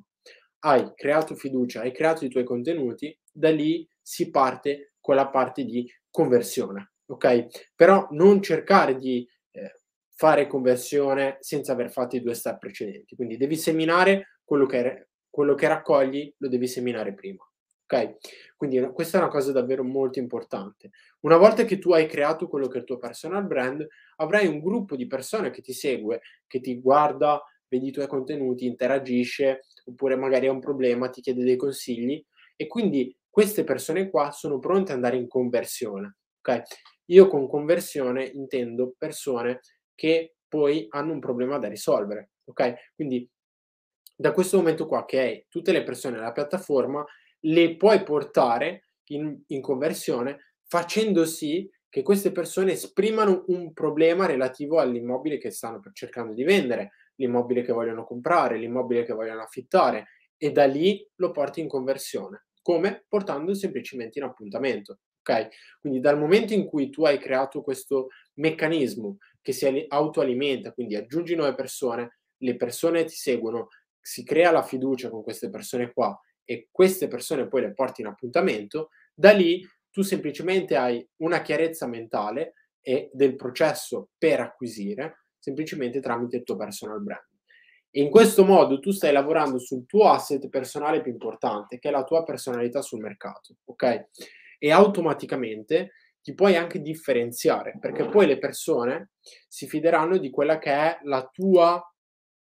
hai 0.66 0.94
creato 0.96 1.36
fiducia, 1.36 1.82
hai 1.82 1.92
creato 1.92 2.24
i 2.24 2.30
tuoi 2.30 2.46
contenuti, 2.46 3.18
da 3.32 3.50
lì 3.50 3.88
si 4.02 4.30
parte 4.30 4.93
con 5.04 5.16
la 5.16 5.28
parte 5.28 5.66
di 5.66 5.86
conversione, 6.10 6.94
ok? 7.08 7.72
Però 7.76 8.08
non 8.12 8.42
cercare 8.42 8.96
di 8.96 9.28
eh, 9.52 9.82
fare 10.16 10.48
conversione 10.48 11.36
senza 11.42 11.74
aver 11.74 11.92
fatto 11.92 12.16
i 12.16 12.22
due 12.22 12.34
step 12.34 12.58
precedenti. 12.58 13.14
Quindi 13.14 13.36
devi 13.36 13.58
seminare 13.58 14.40
quello 14.46 14.66
che, 14.66 15.10
quello 15.30 15.56
che 15.56 15.68
raccogli, 15.68 16.34
lo 16.38 16.48
devi 16.48 16.68
seminare 16.68 17.14
prima. 17.14 17.46
Ok? 17.86 18.16
Quindi 18.56 18.80
questa 18.94 19.18
è 19.18 19.22
una 19.22 19.30
cosa 19.30 19.52
davvero 19.52 19.84
molto 19.84 20.20
importante. 20.20 20.92
Una 21.24 21.36
volta 21.36 21.66
che 21.66 21.80
tu 21.80 21.92
hai 21.92 22.08
creato 22.08 22.48
quello 22.48 22.70
che 22.70 22.78
è 22.78 22.80
il 22.80 22.86
tuo 22.86 22.98
personal 22.98 23.46
brand, 23.46 23.86
avrai 24.16 24.48
un 24.48 24.62
gruppo 24.62 24.96
di 24.96 25.06
persone 25.06 25.50
che 25.50 25.62
ti 25.62 25.74
segue, 25.74 26.22
che 26.48 26.62
ti 26.62 26.80
guarda, 26.80 27.44
vedi 27.68 27.90
i 27.90 27.92
tuoi 27.92 28.08
contenuti, 28.08 28.66
interagisce, 28.66 29.66
oppure 29.84 30.16
magari 30.16 30.48
ha 30.48 30.52
un 30.54 30.62
problema, 30.62 31.10
ti 31.10 31.20
chiede 31.20 31.44
dei 31.44 31.58
consigli 31.58 32.24
e 32.56 32.68
quindi 32.68 33.14
queste 33.34 33.64
persone 33.64 34.12
qua 34.12 34.30
sono 34.30 34.60
pronte 34.60 34.92
ad 34.92 34.98
andare 34.98 35.18
in 35.18 35.28
conversione. 35.28 36.18
Ok? 36.40 36.62
Io 37.06 37.28
con 37.28 37.48
conversione 37.48 38.26
intendo 38.26 38.94
persone 38.96 39.62
che 39.96 40.36
poi 40.48 40.86
hanno 40.90 41.14
un 41.14 41.20
problema 41.20 41.58
da 41.58 41.68
risolvere. 41.68 42.34
Ok? 42.44 42.92
Quindi 42.94 43.28
da 44.16 44.34
questo 44.34 44.58
momento 44.58 44.86
qua 44.86 45.04
che 45.06 45.20
hai 45.20 45.46
tutte 45.50 45.72
le 45.72 45.82
persone 45.82 46.18
nella 46.18 46.32
piattaforma, 46.32 47.04
le 47.40 47.76
puoi 47.76 48.04
portare 48.04 48.84
in, 49.06 49.42
in 49.48 49.62
conversione 49.62 50.54
facendo 50.68 51.26
sì 51.26 51.68
che 51.90 52.04
queste 52.04 52.32
persone 52.32 52.74
esprimano 52.74 53.46
un 53.48 53.74
problema 53.74 54.28
relativo 54.28 54.80
all'immobile 54.80 55.40
che 55.40 55.50
stanno 55.50 55.82
cercando 55.92 56.34
di 56.34 56.44
vendere, 56.44 56.92
l'immobile 57.16 57.64
che 57.64 57.74
vogliono 57.74 58.04
comprare, 58.04 58.60
l'immobile 58.60 59.04
che 59.04 59.14
vogliono 59.14 59.42
affittare 59.42 60.10
e 60.38 60.52
da 60.52 60.66
lì 60.66 61.04
lo 61.16 61.32
porti 61.32 61.62
in 61.62 61.68
conversione. 61.68 62.46
Come? 62.64 63.06
Portando 63.08 63.54
semplicemente 63.54 64.18
in 64.18 64.26
appuntamento. 64.26 65.02
Ok? 65.20 65.50
Quindi 65.80 66.00
dal 66.00 66.18
momento 66.18 66.54
in 66.54 66.66
cui 66.66 66.90
tu 66.90 67.06
hai 67.06 67.20
creato 67.20 67.62
questo 67.62 68.08
meccanismo 68.36 69.18
che 69.42 69.52
si 69.52 69.86
autoalimenta, 69.88 70.74
quindi 70.74 70.96
aggiungi 70.96 71.36
nuove 71.36 71.54
persone, 71.54 72.18
le 72.38 72.56
persone 72.56 73.06
ti 73.06 73.16
seguono, 73.16 73.68
si 74.00 74.24
crea 74.24 74.52
la 74.52 74.64
fiducia 74.64 75.10
con 75.10 75.22
queste 75.22 75.50
persone 75.50 75.94
qua 75.94 76.18
e 76.44 76.68
queste 76.72 77.08
persone 77.08 77.48
poi 77.48 77.62
le 77.62 77.74
porti 77.74 78.02
in 78.02 78.08
appuntamento, 78.08 78.90
da 79.14 79.32
lì 79.32 79.66
tu 79.90 80.02
semplicemente 80.02 80.76
hai 80.76 81.08
una 81.18 81.42
chiarezza 81.42 81.88
mentale 81.88 82.54
e 82.82 83.10
del 83.14 83.36
processo 83.36 84.10
per 84.18 84.42
acquisire 84.42 85.28
semplicemente 85.38 86.00
tramite 86.00 86.38
il 86.38 86.44
tuo 86.44 86.56
personal 86.56 87.02
brand. 87.02 87.33
E 87.96 88.02
in 88.02 88.10
questo 88.10 88.44
modo 88.44 88.80
tu 88.80 88.90
stai 88.90 89.14
lavorando 89.14 89.60
sul 89.60 89.86
tuo 89.86 90.10
asset 90.10 90.50
personale 90.50 91.02
più 91.02 91.12
importante, 91.12 91.78
che 91.78 91.90
è 91.90 91.92
la 91.92 92.04
tua 92.04 92.24
personalità 92.24 92.82
sul 92.82 93.00
mercato, 93.00 93.58
ok? 93.66 94.08
E 94.58 94.72
automaticamente 94.72 95.92
ti 96.20 96.34
puoi 96.34 96.56
anche 96.56 96.82
differenziare, 96.82 97.78
perché 97.80 98.10
poi 98.10 98.26
le 98.26 98.40
persone 98.40 99.12
si 99.48 99.68
fideranno 99.68 100.18
di 100.18 100.32
quella 100.32 100.58
che 100.58 100.72
è 100.72 101.00
la 101.04 101.30
tua 101.32 101.80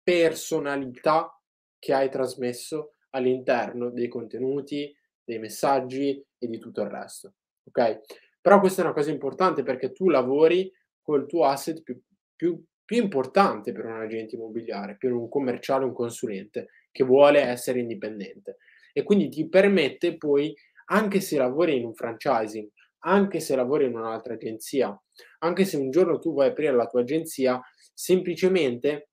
personalità 0.05 1.37
che 1.81 1.93
hai 1.93 2.09
trasmesso 2.11 2.93
all'interno 3.11 3.91
dei 3.91 4.07
contenuti, 4.07 4.95
dei 5.25 5.41
messaggi 5.41 6.25
e 6.39 6.47
di 6.47 6.59
tutto 6.59 6.83
il 6.83 6.91
resto, 6.91 7.35
ok? 7.65 8.03
Però 8.41 8.61
questa 8.61 8.83
è 8.83 8.85
una 8.85 8.95
cosa 8.95 9.11
importante 9.11 9.65
perché 9.65 9.91
tu 9.91 10.11
lavori 10.11 10.71
col 11.03 11.27
tuo 11.27 11.47
asset 11.47 11.83
più, 11.83 12.01
più 12.37 12.63
più 12.85 13.03
importante 13.03 13.73
per 13.73 13.87
un 13.87 14.01
agente 14.01 14.37
immobiliare, 14.37 14.97
per 14.99 15.13
un 15.13 15.29
commerciale, 15.29 15.85
un 15.85 15.93
consulente, 15.93 16.69
che 16.91 17.05
vuole 17.05 17.41
essere 17.41 17.81
indipendente 17.81 18.59
e 18.93 19.03
quindi 19.03 19.29
ti 19.29 19.49
permette 19.49 20.17
poi, 20.17 20.55
anche 20.87 21.21
se 21.21 21.37
lavori 21.37 21.77
in 21.77 21.85
un 21.85 21.95
franchising, 21.95 22.69
anche 23.07 23.41
se 23.41 23.57
lavori 23.57 23.87
in 23.87 23.97
un'altra 23.97 24.35
agenzia, 24.35 24.97
anche 25.41 25.65
se 25.65 25.77
un 25.77 25.91
giorno 25.91 26.19
tu 26.19 26.33
vuoi 26.33 26.47
aprire 26.47 26.73
la 26.73 26.87
tua 26.87 27.01
agenzia, 27.01 27.61
semplicemente 27.93 29.09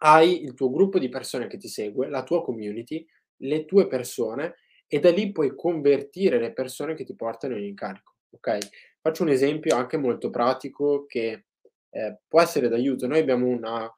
hai 0.00 0.42
il 0.42 0.54
tuo 0.54 0.70
gruppo 0.70 0.98
di 0.98 1.08
persone 1.08 1.46
che 1.46 1.58
ti 1.58 1.68
segue, 1.68 2.08
la 2.08 2.22
tua 2.22 2.42
community, 2.42 3.06
le 3.42 3.64
tue 3.66 3.86
persone 3.86 4.56
e 4.86 4.98
da 4.98 5.10
lì 5.10 5.32
puoi 5.32 5.54
convertire 5.54 6.38
le 6.38 6.52
persone 6.52 6.94
che 6.94 7.04
ti 7.04 7.14
portano 7.14 7.56
in 7.56 7.64
incarico, 7.64 8.16
ok? 8.30 8.58
Faccio 9.00 9.22
un 9.22 9.28
esempio 9.28 9.76
anche 9.76 9.96
molto 9.96 10.30
pratico 10.30 11.04
che 11.06 11.44
eh, 11.94 12.18
può 12.26 12.40
essere 12.40 12.68
d'aiuto. 12.68 13.06
Noi 13.06 13.20
abbiamo 13.20 13.46
una, 13.46 13.90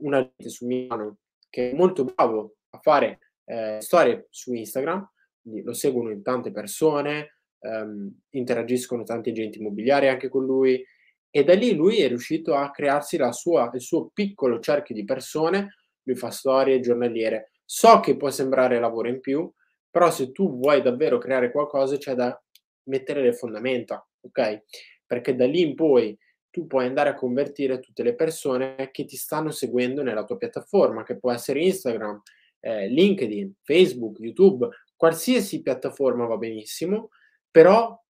un 0.00 0.14
agente 0.14 0.48
su 0.48 0.66
Milano 0.66 1.18
che 1.48 1.70
è 1.70 1.74
molto 1.74 2.04
bravo 2.04 2.56
a 2.70 2.78
fare 2.78 3.20
eh, 3.44 3.78
storie 3.80 4.26
su 4.30 4.52
Instagram, 4.52 5.08
quindi 5.40 5.62
lo 5.62 5.72
seguono 5.72 6.10
in 6.10 6.22
tante 6.22 6.50
persone, 6.50 7.38
ehm, 7.60 8.22
interagiscono 8.30 9.04
tanti 9.04 9.30
agenti 9.30 9.58
immobiliari 9.58 10.08
anche 10.08 10.28
con 10.28 10.44
lui 10.44 10.84
e 11.30 11.44
da 11.44 11.54
lì 11.54 11.74
lui 11.74 12.00
è 12.00 12.08
riuscito 12.08 12.54
a 12.54 12.70
crearsi 12.70 13.18
sua, 13.30 13.70
il 13.72 13.80
suo 13.80 14.10
piccolo 14.12 14.58
cerchio 14.58 14.94
di 14.94 15.04
persone, 15.04 15.76
lui 16.02 16.16
fa 16.16 16.30
storie 16.30 16.80
giornaliere. 16.80 17.52
So 17.64 18.00
che 18.00 18.16
può 18.16 18.30
sembrare 18.30 18.80
lavoro 18.80 19.08
in 19.08 19.20
più, 19.20 19.50
però 19.90 20.10
se 20.10 20.32
tu 20.32 20.56
vuoi 20.58 20.82
davvero 20.82 21.18
creare 21.18 21.50
qualcosa 21.50 21.96
c'è 21.96 22.14
da 22.14 22.38
mettere 22.84 23.22
le 23.22 23.32
fondamenta, 23.32 24.06
ok? 24.20 24.62
Perché 25.04 25.34
da 25.34 25.46
lì 25.46 25.60
in 25.60 25.74
poi 25.74 26.16
tu 26.56 26.66
puoi 26.66 26.86
andare 26.86 27.10
a 27.10 27.14
convertire 27.14 27.80
tutte 27.80 28.02
le 28.02 28.14
persone 28.14 28.88
che 28.90 29.04
ti 29.04 29.14
stanno 29.14 29.50
seguendo 29.50 30.02
nella 30.02 30.24
tua 30.24 30.38
piattaforma, 30.38 31.02
che 31.02 31.18
può 31.18 31.30
essere 31.30 31.60
Instagram, 31.60 32.22
eh, 32.60 32.88
LinkedIn, 32.88 33.56
Facebook, 33.62 34.20
YouTube, 34.20 34.66
qualsiasi 34.96 35.60
piattaforma 35.60 36.24
va 36.24 36.38
benissimo, 36.38 37.10
però 37.50 38.02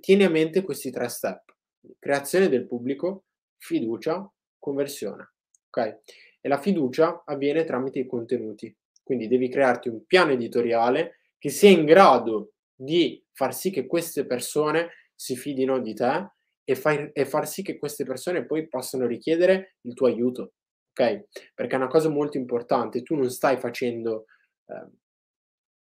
tieni 0.00 0.24
a 0.24 0.28
mente 0.28 0.60
questi 0.60 0.90
tre 0.90 1.08
step. 1.08 1.56
Creazione 1.98 2.50
del 2.50 2.66
pubblico, 2.66 3.24
fiducia, 3.56 4.30
conversione. 4.58 5.32
Ok? 5.68 6.00
E 6.42 6.46
la 6.46 6.60
fiducia 6.60 7.22
avviene 7.24 7.64
tramite 7.64 8.00
i 8.00 8.06
contenuti. 8.06 8.76
Quindi 9.02 9.28
devi 9.28 9.48
crearti 9.48 9.88
un 9.88 10.04
piano 10.04 10.32
editoriale 10.32 11.20
che 11.38 11.48
sia 11.48 11.70
in 11.70 11.86
grado 11.86 12.52
di 12.74 13.24
far 13.32 13.54
sì 13.54 13.70
che 13.70 13.86
queste 13.86 14.26
persone 14.26 14.90
si 15.14 15.36
fidino 15.36 15.78
di 15.80 15.94
te 15.94 16.32
e, 16.68 16.74
fai, 16.74 17.10
e 17.14 17.24
far 17.24 17.48
sì 17.48 17.62
che 17.62 17.78
queste 17.78 18.04
persone 18.04 18.44
poi 18.44 18.68
possano 18.68 19.06
richiedere 19.06 19.76
il 19.82 19.94
tuo 19.94 20.06
aiuto 20.06 20.52
ok? 20.98 21.28
Perché 21.54 21.74
è 21.74 21.78
una 21.78 21.86
cosa 21.86 22.08
molto 22.08 22.36
importante, 22.36 23.02
tu 23.02 23.14
non 23.14 23.30
stai 23.30 23.56
facendo 23.56 24.26
eh, 24.66 24.88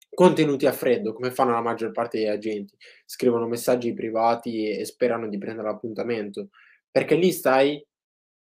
contenuti 0.10 0.66
a 0.68 0.72
freddo 0.72 1.14
come 1.14 1.32
fanno 1.32 1.52
la 1.52 1.62
maggior 1.62 1.92
parte 1.92 2.20
degli 2.20 2.28
agenti, 2.28 2.76
scrivono 3.06 3.48
messaggi 3.48 3.94
privati 3.94 4.70
e, 4.70 4.86
sperano 4.86 5.28
di 5.28 5.38
prendere 5.38 5.68
l'appuntamento, 5.68 6.50
perché 6.92 7.16
lì 7.16 7.32
stai 7.32 7.84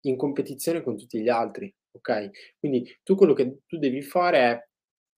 in 0.04 0.16
competizione 0.16 0.82
con 0.82 0.96
tutti 0.96 1.20
gli 1.20 1.28
altri, 1.28 1.72
ok? 1.92 2.30
Quindi 2.58 2.98
tu 3.02 3.16
quello 3.16 3.34
che 3.34 3.58
tu 3.66 3.76
devi 3.76 4.02
fare 4.02 4.38
è 4.38 4.68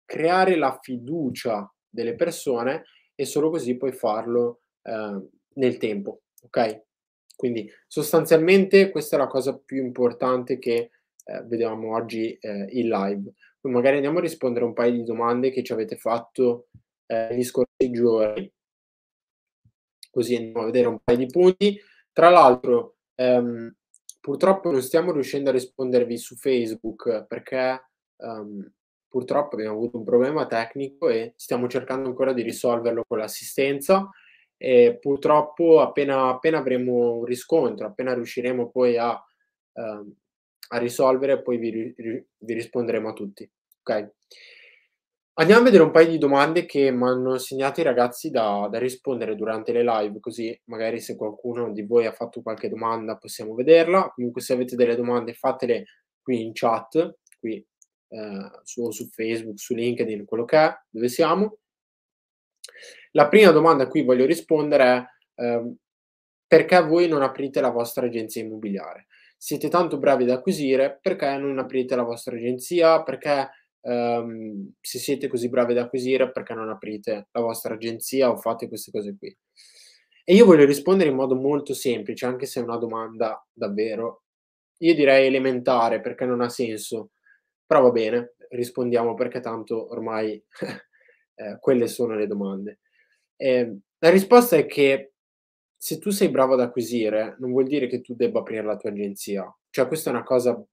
creare 0.05 0.57
la 0.57 0.79
fiducia 0.81 1.71
delle 1.89 2.15
persone 2.15 2.85
e 3.15 3.25
solo 3.27 3.51
così 3.51 3.77
puoi 3.77 3.93
farlo 3.93 4.63
eh, 4.83 5.29
nel 5.55 5.77
tempo, 5.77 6.23
ok? 6.43 6.91
Quindi 7.35 7.71
sostanzialmente 7.87 8.91
questa 8.91 9.17
è 9.17 9.19
la 9.19 9.27
cosa 9.27 9.59
più 9.59 9.83
importante 9.85 10.59
che 10.59 10.91
eh, 11.25 11.43
vedevamo 11.45 11.95
oggi 11.95 12.33
eh, 12.41 12.69
in 12.71 12.89
live. 12.89 13.33
Poi 13.61 13.73
magari 13.73 13.97
andiamo 13.97 14.19
a 14.19 14.23
rispondere 14.23 14.65
a 14.65 14.69
un 14.69 14.75
paio 14.75 14.93
di 14.93 15.05
domande 15.05 15.51
che 15.51 15.63
ci 15.63 15.73
avete 15.73 15.97
fatto 15.97 16.69
eh, 17.07 17.29
negli 17.31 17.45
scorsi 17.45 17.91
giorni, 17.91 18.53
così 20.11 20.37
andiamo 20.37 20.63
a 20.63 20.67
vedere 20.67 20.89
un 20.89 20.99
paio 21.03 21.19
di 21.19 21.27
punti. 21.27 21.81
Tra 22.13 22.29
l'altro, 22.29 22.97
ehm, 23.15 23.75
purtroppo 24.21 24.71
non 24.71 24.83
stiamo 24.83 25.13
riuscendo 25.13 25.51
a 25.51 25.53
rispondervi 25.53 26.17
su 26.19 26.37
Facebook 26.37 27.27
perché 27.27 27.89
ehm, 28.19 28.73
purtroppo 29.09 29.57
abbiamo 29.57 29.77
avuto 29.77 29.99
un 29.99 30.05
problema 30.05 30.47
tecnico 30.47 31.09
e 31.09 31.35
stiamo 31.37 31.69
cercando 31.69 32.09
ancora 32.09 32.33
di 32.33 32.43
risolverlo 32.43 33.05
con 33.07 33.19
l'assistenza. 33.19 34.11
E 34.63 34.99
purtroppo 35.01 35.81
appena, 35.81 36.29
appena 36.29 36.59
avremo 36.59 37.17
un 37.17 37.25
riscontro, 37.25 37.87
appena 37.87 38.15
riusciremo 38.15 38.71
poi 38.71 38.97
a 38.97 39.21
ehm, 39.73 40.15
a 40.73 40.79
risolvere 40.79 41.43
poi 41.43 41.59
vi, 41.59 41.95
vi 41.95 42.55
risponderemo 42.55 43.09
a 43.09 43.13
tutti. 43.13 43.49
Ok? 43.81 44.13
Andiamo 45.35 45.63
a 45.63 45.65
vedere 45.65 45.83
un 45.83 45.91
paio 45.91 46.09
di 46.09 46.19
domande 46.19 46.67
che 46.67 46.91
mi 46.91 47.05
hanno 47.05 47.39
segnato 47.39 47.81
i 47.81 47.85
ragazzi 47.85 48.31
da, 48.31 48.69
da, 48.71 48.79
rispondere 48.79 49.35
durante 49.35 49.73
le 49.73 49.83
live, 49.83 50.21
così 50.21 50.59
magari 50.67 51.01
se 51.01 51.17
qualcuno 51.17 51.73
di 51.73 51.83
voi 51.83 52.05
ha 52.05 52.13
fatto 52.13 52.43
qualche 52.43 52.69
domanda 52.69 53.17
possiamo 53.17 53.55
vederla. 53.55 54.11
Comunque 54.15 54.43
se 54.43 54.53
avete 54.53 54.77
delle 54.77 54.95
domande 54.95 55.33
fatele 55.33 55.87
qui 56.21 56.43
in 56.43 56.53
chat, 56.53 57.17
qui 57.39 57.67
eh, 58.09 58.51
su, 58.63 58.91
su, 58.91 59.09
Facebook, 59.09 59.59
su 59.59 59.75
LinkedIn, 59.75 60.27
quello 60.27 60.45
che 60.45 60.59
è, 60.59 60.75
dove 60.91 61.09
siamo. 61.09 61.59
La 63.13 63.29
prima 63.29 63.51
domanda 63.51 63.85
a 63.85 63.89
cui 63.89 64.03
voglio 64.03 64.27
rispondere 64.27 64.85
è 65.35 65.43
eh, 65.43 65.75
perché 66.47 66.83
voi 66.83 67.09
non 67.09 67.23
aprite 67.23 67.61
la 67.61 67.71
vostra 67.71 68.07
agenzia 68.07 68.43
immobiliare? 68.43 69.07
siete 69.43 69.69
tanto 69.69 69.99
bravi 69.99 70.23
ad 70.23 70.31
acquisire, 70.31 71.01
perché 71.03 71.37
non 71.37 71.59
aprite 71.59 71.97
la 71.97 72.05
vostra 72.05 72.37
agenzia? 72.37 73.03
Perché 73.03 73.51
ehm, 73.81 74.75
se 74.81 74.99
siete 75.01 75.27
così 75.27 75.49
bravi 75.49 75.73
ad 75.73 75.79
acquisire, 75.79 76.31
perché 76.31 76.55
non 76.55 76.69
aprite 76.69 77.27
la 77.33 77.41
vostra 77.41 77.75
agenzia 77.75 78.31
o 78.31 78.37
fate 78.37 78.69
queste 78.69 78.93
cose 78.93 79.17
qui? 79.19 79.37
E 80.23 80.35
io 80.35 80.45
voglio 80.45 80.65
rispondere 80.65 81.11
in 81.11 81.17
modo 81.17 81.35
molto 81.35 81.75
semplice, 81.75 82.25
anche 82.25 82.47
se 82.47 82.61
è 82.61 82.63
una 82.63 82.77
domanda 82.77 83.45
davvero, 83.53 84.23
io 84.79 84.95
direi 84.95 85.27
elementare, 85.27 86.01
perché 86.01 86.25
non 86.25 86.41
ha 86.41 86.49
senso, 86.49 87.11
però 87.67 87.83
va 87.83 87.91
bene, 87.91 88.35
rispondiamo 88.51 89.15
perché 89.15 89.41
tanto 89.41 89.91
ormai 89.91 90.41
eh, 91.35 91.59
quelle 91.61 91.87
sono 91.87 92.15
le 92.15 92.27
domande. 92.27 92.81
Eh, 93.37 93.77
la 93.99 94.11
risposta 94.11 94.57
è 94.57 94.67
che 94.67 95.13
se 95.77 95.99
tu 95.99 96.11
sei 96.11 96.29
bravo 96.29 96.55
ad 96.55 96.61
acquisire, 96.61 97.37
non 97.39 97.51
vuol 97.51 97.67
dire 97.67 97.87
che 97.89 98.01
tu 98.01 98.15
debba 98.15 98.41
aprire 98.41 98.63
la 98.63 98.77
tua 98.77 98.91
agenzia. 98.91 99.53
Cioè, 99.69 99.89
questa 99.89 100.11
è 100.11 100.13
una 100.13 100.23
cosa 100.23 100.65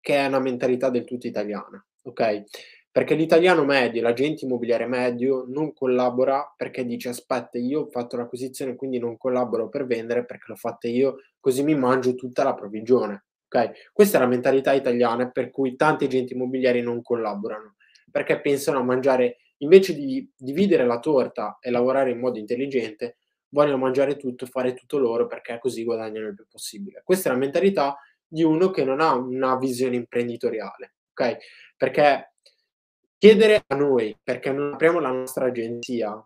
che 0.00 0.14
è 0.16 0.26
una 0.26 0.38
mentalità 0.38 0.88
del 0.88 1.04
tutto 1.04 1.26
italiana, 1.26 1.84
ok? 2.02 2.44
Perché 2.92 3.14
l'italiano 3.14 3.64
medio, 3.64 4.02
l'agente 4.02 4.44
immobiliare 4.44 4.86
medio, 4.86 5.44
non 5.46 5.72
collabora 5.72 6.52
perché 6.56 6.84
dice 6.84 7.10
aspetta, 7.10 7.56
io 7.58 7.82
ho 7.82 7.90
fatto 7.90 8.16
l'acquisizione, 8.16 8.74
quindi 8.74 8.98
non 8.98 9.16
collaboro 9.16 9.68
per 9.68 9.86
vendere 9.86 10.24
perché 10.24 10.46
l'ho 10.48 10.56
fatta 10.56 10.88
io, 10.88 11.18
così 11.38 11.62
mi 11.62 11.76
mangio 11.76 12.14
tutta 12.14 12.42
la 12.42 12.54
provvigione. 12.54 13.26
Ok? 13.46 13.90
Questa 13.92 14.16
è 14.16 14.20
la 14.20 14.26
mentalità 14.26 14.72
italiana 14.72 15.30
per 15.30 15.50
cui 15.50 15.76
tanti 15.76 16.04
agenti 16.04 16.34
immobiliari 16.34 16.82
non 16.82 17.02
collaborano, 17.02 17.76
perché 18.10 18.40
pensano 18.40 18.78
a 18.78 18.84
mangiare, 18.84 19.38
invece 19.62 19.94
di 19.94 20.28
dividere 20.36 20.86
la 20.86 20.98
torta 20.98 21.58
e 21.60 21.70
lavorare 21.70 22.10
in 22.10 22.18
modo 22.18 22.38
intelligente, 22.38 23.16
vogliono 23.50 23.78
mangiare 23.78 24.16
tutto, 24.16 24.46
fare 24.46 24.74
tutto 24.74 24.98
loro 24.98 25.26
perché 25.26 25.58
così 25.58 25.84
guadagnano 25.84 26.28
il 26.28 26.34
più 26.34 26.46
possibile. 26.48 27.02
Questa 27.04 27.28
è 27.28 27.32
la 27.32 27.38
mentalità 27.38 27.98
di 28.26 28.42
uno 28.42 28.70
che 28.70 28.84
non 28.84 29.00
ha 29.00 29.14
una 29.14 29.56
visione 29.56 29.96
imprenditoriale, 29.96 30.94
ok? 31.12 31.36
Perché 31.76 32.34
chiedere 33.18 33.64
a 33.66 33.74
noi 33.74 34.16
perché 34.22 34.52
non 34.52 34.72
apriamo 34.72 35.00
la 35.00 35.10
nostra 35.10 35.46
agenzia 35.46 36.24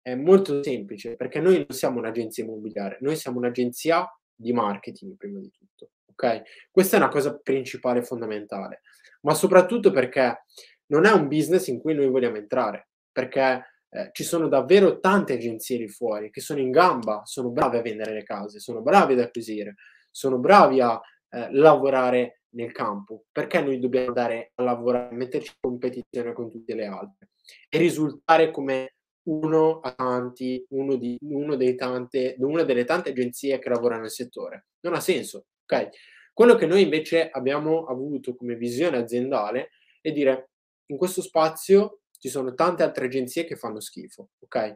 è 0.00 0.14
molto 0.14 0.62
semplice, 0.62 1.16
perché 1.16 1.40
noi 1.40 1.56
non 1.56 1.76
siamo 1.76 1.98
un'agenzia 1.98 2.44
immobiliare, 2.44 2.98
noi 3.00 3.16
siamo 3.16 3.38
un'agenzia 3.38 4.08
di 4.34 4.52
marketing 4.52 5.16
prima 5.16 5.38
di 5.38 5.50
tutto, 5.50 5.90
ok? 6.12 6.42
Questa 6.70 6.96
è 6.96 7.00
una 7.00 7.08
cosa 7.08 7.36
principale 7.36 8.02
fondamentale, 8.02 8.82
ma 9.22 9.34
soprattutto 9.34 9.90
perché 9.90 10.44
non 10.88 11.06
è 11.06 11.12
un 11.12 11.28
business 11.28 11.66
in 11.68 11.80
cui 11.80 11.94
noi 11.94 12.08
vogliamo 12.08 12.36
entrare, 12.36 12.88
perché 13.10 13.64
eh, 13.90 14.10
ci 14.12 14.24
sono 14.24 14.48
davvero 14.48 15.00
tante 15.00 15.34
agenzie 15.34 15.78
lì 15.78 15.88
fuori 15.88 16.30
che 16.30 16.40
sono 16.40 16.60
in 16.60 16.70
gamba, 16.70 17.22
sono 17.24 17.50
bravi 17.50 17.78
a 17.78 17.82
vendere 17.82 18.12
le 18.12 18.22
case, 18.22 18.60
sono 18.60 18.82
bravi 18.82 19.14
ad 19.14 19.20
acquisire, 19.20 19.74
sono 20.10 20.38
bravi 20.38 20.80
a 20.80 21.00
eh, 21.30 21.48
lavorare 21.52 22.42
nel 22.50 22.72
campo. 22.72 23.24
Perché 23.32 23.60
noi 23.62 23.78
dobbiamo 23.78 24.08
andare 24.08 24.52
a 24.54 24.62
lavorare, 24.62 25.14
metterci 25.14 25.50
in 25.50 25.70
competizione 25.70 26.32
con 26.32 26.50
tutte 26.50 26.74
le 26.74 26.86
altre 26.86 27.30
e 27.68 27.78
risultare 27.78 28.50
come 28.50 28.94
uno 29.28 29.80
a 29.80 29.92
tanti, 29.92 30.64
uno, 30.70 30.96
di, 30.96 31.16
uno 31.20 31.54
dei 31.54 31.74
tante, 31.74 32.36
una 32.38 32.62
delle 32.62 32.84
tante 32.84 33.10
agenzie 33.10 33.58
che 33.58 33.68
lavorano 33.68 34.02
nel 34.02 34.10
settore. 34.10 34.66
Non 34.80 34.94
ha 34.94 35.00
senso, 35.00 35.46
ok? 35.64 35.88
Quello 36.32 36.54
che 36.54 36.66
noi 36.66 36.82
invece 36.82 37.28
abbiamo 37.30 37.84
avuto 37.84 38.34
come 38.36 38.54
visione 38.54 38.96
aziendale 38.96 39.70
è 40.00 40.12
dire 40.12 40.50
in 40.88 40.96
questo 40.96 41.22
spazio 41.22 42.00
ci 42.18 42.28
sono 42.28 42.54
tante 42.54 42.82
altre 42.82 43.06
agenzie 43.06 43.44
che 43.44 43.56
fanno 43.56 43.80
schifo, 43.80 44.30
ok? 44.40 44.74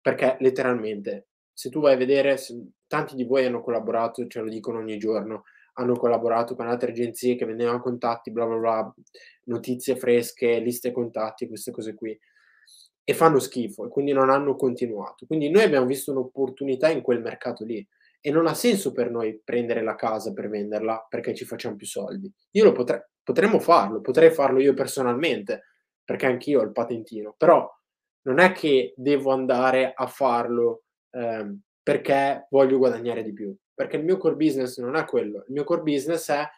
Perché 0.00 0.36
letteralmente, 0.40 1.28
se 1.52 1.68
tu 1.68 1.80
vai 1.80 1.94
a 1.94 1.98
vedere, 1.98 2.36
tanti 2.86 3.14
di 3.14 3.24
voi 3.24 3.44
hanno 3.44 3.62
collaborato, 3.62 4.26
ce 4.26 4.40
lo 4.40 4.48
dicono 4.48 4.78
ogni 4.78 4.98
giorno, 4.98 5.44
hanno 5.74 5.94
collaborato 5.94 6.54
con 6.54 6.66
altre 6.66 6.90
agenzie 6.90 7.36
che 7.36 7.46
vendevano 7.46 7.80
contatti, 7.80 8.30
bla 8.30 8.46
bla 8.46 8.56
bla, 8.56 8.94
notizie 9.44 9.96
fresche, 9.96 10.58
liste 10.58 10.92
contatti, 10.92 11.46
queste 11.46 11.70
cose 11.70 11.94
qui. 11.94 12.18
E 13.04 13.14
fanno 13.14 13.40
schifo 13.40 13.86
e 13.86 13.88
quindi 13.88 14.12
non 14.12 14.30
hanno 14.30 14.54
continuato. 14.54 15.26
Quindi 15.26 15.50
noi 15.50 15.64
abbiamo 15.64 15.86
visto 15.86 16.12
un'opportunità 16.12 16.88
in 16.88 17.02
quel 17.02 17.20
mercato 17.20 17.64
lì 17.64 17.84
e 18.20 18.30
non 18.30 18.46
ha 18.46 18.54
senso 18.54 18.92
per 18.92 19.10
noi 19.10 19.40
prendere 19.42 19.82
la 19.82 19.96
casa 19.96 20.32
per 20.32 20.48
venderla 20.48 21.06
perché 21.08 21.34
ci 21.34 21.44
facciamo 21.44 21.74
più 21.74 21.86
soldi. 21.86 22.32
Io 22.52 22.64
lo 22.64 22.70
potrei, 22.70 23.00
potremmo 23.22 23.60
farlo, 23.60 24.00
potrei 24.00 24.30
farlo 24.30 24.60
io 24.60 24.74
personalmente 24.74 25.64
perché 26.04 26.26
anch'io 26.26 26.60
ho 26.60 26.64
il 26.64 26.72
patentino, 26.72 27.34
però 27.36 27.68
non 28.22 28.38
è 28.38 28.52
che 28.52 28.92
devo 28.96 29.32
andare 29.32 29.92
a 29.94 30.06
farlo 30.06 30.84
eh, 31.10 31.56
perché 31.82 32.46
voglio 32.50 32.78
guadagnare 32.78 33.22
di 33.22 33.32
più, 33.32 33.54
perché 33.74 33.96
il 33.96 34.04
mio 34.04 34.18
core 34.18 34.36
business 34.36 34.78
non 34.78 34.96
è 34.96 35.04
quello, 35.04 35.38
il 35.46 35.52
mio 35.52 35.64
core 35.64 35.82
business 35.82 36.30
è 36.30 36.48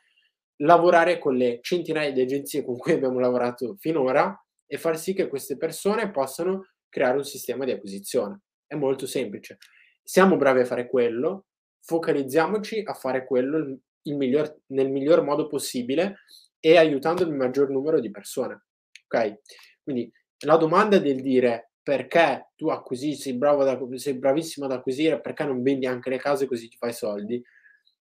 lavorare 0.59 1.19
con 1.19 1.35
le 1.37 1.59
centinaia 1.63 2.13
di 2.13 2.21
agenzie 2.21 2.65
con 2.65 2.77
cui 2.77 2.93
abbiamo 2.93 3.19
lavorato 3.19 3.77
finora 3.79 4.39
e 4.67 4.79
far 4.79 4.99
sì 4.99 5.15
che 5.15 5.29
queste 5.29 5.57
persone 5.57 6.11
possano 6.11 6.69
creare 6.89 7.17
un 7.17 7.25
sistema 7.25 7.65
di 7.65 7.73
acquisizione. 7.73 8.43
È 8.67 8.77
molto 8.77 9.07
semplice. 9.07 9.59
Siamo 10.03 10.37
bravi 10.37 10.61
a 10.61 10.65
fare 10.65 10.89
quello, 10.89 11.47
focalizziamoci 11.81 12.83
a 12.85 12.95
fare 12.95 13.25
quello 13.27 13.79
il, 14.03 14.17
miglior, 14.17 14.61
nel 14.67 14.91
miglior 14.91 15.23
modo 15.23 15.49
possibile 15.49 16.19
e 16.67 16.79
aiutando 16.79 17.25
il 17.25 17.31
maggior 17.31 17.69
numero 17.69 18.01
di 18.01 18.11
persone. 18.11 18.65
Ok? 19.05 19.41
Quindi 19.83 20.11
la 20.47 20.57
domanda 20.57 20.99
del 20.99 21.21
dire 21.21 21.73
perché 21.83 22.53
tu 22.57 22.69
acquisisci, 22.69 23.35
bravo 23.35 23.65
da, 23.65 23.79
sei 23.97 24.15
bravissimo 24.15 24.65
ad 24.65 24.73
acquisire, 24.73 25.21
perché 25.21 25.45
non 25.45 25.63
vendi 25.63 25.85
anche 25.85 26.09
le 26.09 26.17
case 26.17 26.47
così 26.47 26.69
ti 26.69 26.79
fai 26.79 26.95
soldi, 26.95 27.45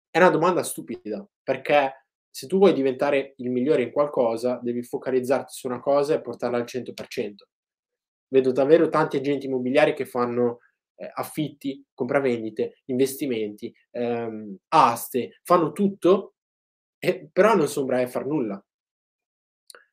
è 0.08 0.18
una 0.18 0.30
domanda 0.30 0.62
stupida, 0.62 1.28
perché 1.42 2.06
se 2.30 2.46
tu 2.46 2.58
vuoi 2.58 2.72
diventare 2.72 3.34
il 3.38 3.50
migliore 3.50 3.82
in 3.82 3.90
qualcosa, 3.90 4.60
devi 4.62 4.84
focalizzarti 4.84 5.52
su 5.52 5.66
una 5.66 5.80
cosa 5.80 6.14
e 6.14 6.20
portarla 6.20 6.58
al 6.58 6.64
100%. 6.64 7.48
Vedo 8.28 8.52
davvero 8.52 8.88
tanti 8.88 9.16
agenti 9.16 9.46
immobiliari 9.46 9.92
che 9.92 10.06
fanno 10.06 10.60
eh, 10.94 11.10
affitti, 11.12 11.84
compravendite, 11.92 12.82
investimenti, 12.84 13.74
ehm, 13.90 14.56
aste, 14.68 15.40
fanno 15.42 15.72
tutto, 15.72 16.34
e, 17.04 17.28
però 17.32 17.56
non 17.56 17.66
sono 17.66 17.86
bravi 17.86 18.04
a 18.04 18.08
fare 18.08 18.26
nulla. 18.26 18.64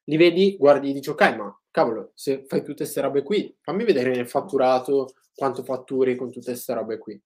Li 0.03 0.15
vedi, 0.15 0.55
guardi 0.57 0.91
e 0.91 0.93
dici 0.93 1.09
ok, 1.09 1.35
ma 1.35 1.59
cavolo, 1.71 2.11
se 2.13 2.45
fai 2.45 2.59
tutte 2.59 2.83
queste 2.83 3.01
robe 3.01 3.23
qui, 3.23 3.55
fammi 3.61 3.83
vedere 3.83 4.11
nel 4.11 4.27
fatturato 4.27 5.13
quanto 5.33 5.63
fatturi 5.63 6.15
con 6.15 6.29
tutte 6.29 6.51
queste 6.51 6.73
robe 6.75 6.99
qui. 6.99 7.19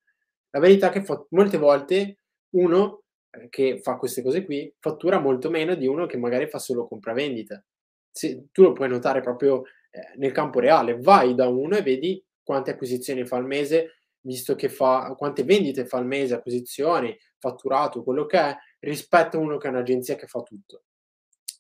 La 0.52 0.60
verità 0.60 0.88
è 0.88 0.92
che 0.92 1.04
fa- 1.04 1.26
molte 1.32 1.58
volte 1.58 2.20
uno 2.52 3.04
eh, 3.30 3.50
che 3.50 3.82
fa 3.82 3.98
queste 3.98 4.22
cose 4.22 4.46
qui 4.46 4.74
fattura 4.80 5.20
molto 5.20 5.50
meno 5.50 5.76
di 5.76 5.86
uno 5.86 6.06
che 6.06 6.16
magari 6.16 6.48
fa 6.48 6.60
solo 6.60 6.88
compravendite. 6.88 7.66
Se, 8.10 8.48
tu 8.54 8.62
lo 8.64 8.72
puoi 8.72 8.88
notare 8.88 9.20
proprio 9.20 9.64
eh, 9.92 10.18
nel 10.18 10.32
campo 10.32 10.60
reale, 10.62 10.98
vai 10.98 11.36
da 11.36 11.50
uno 11.50 11.76
e 11.76 11.82
vedi 11.82 12.24
quante 12.42 12.72
acquisizioni 12.72 13.26
fa 13.26 13.36
al 13.36 13.46
mese, 13.46 13.96
visto 14.22 14.56
che 14.56 14.70
fa 14.70 15.14
quante 15.18 15.44
vendite 15.44 15.86
fa 15.86 15.98
al 15.98 16.06
mese, 16.06 16.36
acquisizioni, 16.36 17.18
fatturato, 17.38 18.04
quello 18.04 18.26
che 18.26 18.40
è, 18.40 18.56
rispetto 18.84 19.38
a 19.38 19.40
uno 19.40 19.58
che 19.58 19.68
è 19.68 19.72
un'agenzia 19.72 20.16
che 20.16 20.28
fa 20.28 20.42
tutto. 20.42 20.84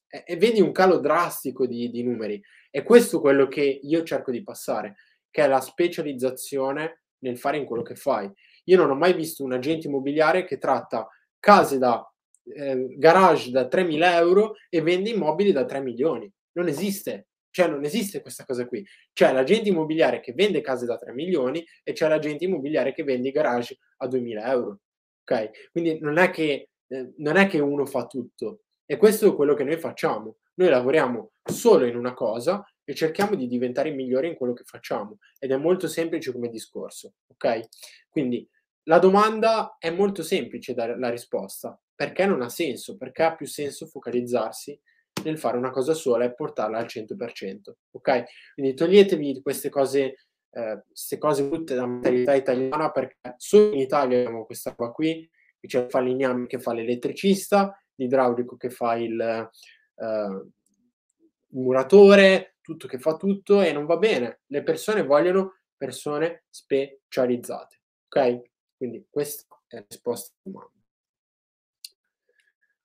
E, 0.07 0.23
e 0.25 0.37
vedi 0.37 0.61
un 0.61 0.71
calo 0.71 0.99
drastico 0.99 1.65
di, 1.65 1.89
di 1.89 2.03
numeri. 2.03 2.41
E 2.69 2.83
questo 2.83 3.17
è 3.17 3.21
quello 3.21 3.47
che 3.47 3.61
io 3.61 4.03
cerco 4.03 4.31
di 4.31 4.43
passare, 4.43 4.95
che 5.29 5.43
è 5.43 5.47
la 5.47 5.61
specializzazione 5.61 7.03
nel 7.19 7.37
fare 7.37 7.57
in 7.57 7.65
quello 7.65 7.83
che 7.83 7.95
fai. 7.95 8.31
Io 8.65 8.77
non 8.77 8.89
ho 8.89 8.95
mai 8.95 9.13
visto 9.13 9.43
un 9.43 9.53
agente 9.53 9.87
immobiliare 9.87 10.45
che 10.45 10.57
tratta 10.57 11.07
case 11.39 11.77
da 11.77 12.05
eh, 12.45 12.95
garage 12.97 13.51
da 13.51 13.67
3.000 13.67 14.13
euro 14.15 14.55
e 14.69 14.81
vende 14.81 15.09
immobili 15.09 15.51
da 15.51 15.65
3 15.65 15.81
milioni. 15.81 16.31
Non 16.53 16.67
esiste. 16.67 17.27
Cioè 17.49 17.67
non 17.67 17.83
esiste 17.83 18.21
questa 18.21 18.45
cosa 18.45 18.65
qui. 18.65 18.83
C'è 19.13 19.31
l'agente 19.31 19.69
immobiliare 19.69 20.19
che 20.19 20.33
vende 20.33 20.61
case 20.61 20.85
da 20.85 20.97
3 20.97 21.13
milioni 21.13 21.63
e 21.83 21.93
c'è 21.93 22.07
l'agente 22.07 22.45
immobiliare 22.45 22.93
che 22.93 23.03
vende 23.03 23.29
i 23.29 23.31
garage 23.31 23.77
a 23.97 24.07
2.000 24.07 24.47
euro. 24.47 24.79
Ok? 25.21 25.69
Quindi 25.71 25.99
non 25.99 26.17
è 26.17 26.31
che, 26.31 26.69
eh, 26.93 27.13
non 27.17 27.37
è 27.37 27.47
che 27.47 27.59
uno 27.59 27.85
fa 27.85 28.05
tutto. 28.05 28.61
E 28.85 28.97
questo 28.97 29.29
è 29.29 29.35
quello 29.35 29.55
che 29.55 29.63
noi 29.63 29.77
facciamo. 29.77 30.37
Noi 30.55 30.69
lavoriamo 30.69 31.31
solo 31.43 31.85
in 31.85 31.95
una 31.95 32.13
cosa 32.13 32.63
e 32.83 32.93
cerchiamo 32.93 33.35
di 33.35 33.47
diventare 33.47 33.89
migliori 33.91 34.27
in 34.27 34.35
quello 34.35 34.53
che 34.53 34.63
facciamo. 34.65 35.17
Ed 35.39 35.51
è 35.51 35.57
molto 35.57 35.87
semplice 35.87 36.31
come 36.31 36.49
discorso. 36.49 37.15
Ok? 37.27 37.61
Quindi 38.09 38.47
la 38.83 38.99
domanda 38.99 39.77
è 39.79 39.89
molto 39.89 40.21
semplice 40.21 40.73
dare 40.73 40.97
la 40.99 41.09
risposta. 41.09 41.79
Perché 41.95 42.25
non 42.25 42.41
ha 42.41 42.49
senso? 42.49 42.97
Perché 42.97 43.23
ha 43.23 43.35
più 43.35 43.47
senso 43.47 43.87
focalizzarsi 43.87 44.79
nel 45.23 45.39
fare 45.39 45.57
una 45.57 45.71
cosa 45.71 45.93
sola 45.93 46.25
e 46.25 46.35
portarla 46.35 46.77
al 46.77 46.85
100%. 46.85 47.71
Ok? 47.91 48.23
Quindi 48.53 48.73
toglietevi 48.75 49.41
queste 49.41 49.69
cose, 49.69 50.27
eh, 50.51 50.83
queste 50.85 51.17
cose 51.17 51.49
tutte 51.49 51.73
da 51.73 51.87
mentalità 51.87 52.35
italiana 52.35 52.91
perché 52.91 53.35
solo 53.37 53.73
in 53.73 53.79
Italia 53.79 54.19
abbiamo 54.19 54.45
questa 54.45 54.75
qua 54.75 54.91
qui, 54.91 55.27
che 55.63 55.67
c'è 55.67 55.83
il 55.83 55.89
falegname 55.89 56.45
che 56.45 56.59
fa 56.59 56.73
l'elettricista, 56.73 57.81
l'idraulico 57.95 58.57
che 58.57 58.69
fa 58.69 58.95
il, 58.95 59.19
eh, 59.21 60.05
il 60.05 61.57
muratore, 61.59 62.57
tutto 62.59 62.85
che 62.85 62.99
fa 62.99 63.15
tutto 63.15 63.61
e 63.61 63.71
non 63.71 63.85
va 63.85 63.95
bene. 63.95 64.41
Le 64.47 64.61
persone 64.61 65.05
vogliono 65.05 65.59
persone 65.77 66.43
specializzate. 66.49 67.79
Ok? 68.07 68.41
Quindi 68.75 69.07
questa 69.09 69.45
è 69.67 69.75
la 69.75 69.85
risposta 69.87 70.33
alla 70.33 70.51
domanda. 70.51 70.81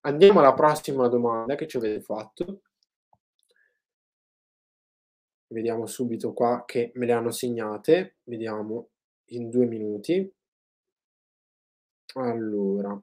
Andiamo 0.02 0.38
alla 0.38 0.54
prossima 0.54 1.08
domanda 1.08 1.56
che 1.56 1.66
ci 1.66 1.78
avete 1.78 2.00
fatto. 2.00 2.62
Vediamo 5.48 5.86
subito 5.86 6.32
qua 6.32 6.62
che 6.64 6.92
me 6.94 7.06
le 7.06 7.12
hanno 7.12 7.32
segnate. 7.32 8.18
Vediamo 8.22 8.90
in 9.30 9.50
due 9.50 9.66
minuti. 9.66 10.32
Allora, 12.14 13.01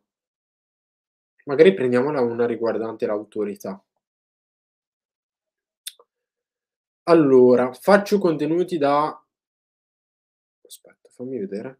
magari 1.46 1.74
prendiamola 1.74 2.22
una 2.22 2.46
riguardante 2.46 3.06
l'autorità. 3.06 3.84
Allora, 7.08 7.72
faccio 7.74 8.18
contenuti 8.18 8.78
da... 8.78 9.24
Aspetta, 10.65 11.10
fammi 11.10 11.38
vedere. 11.38 11.80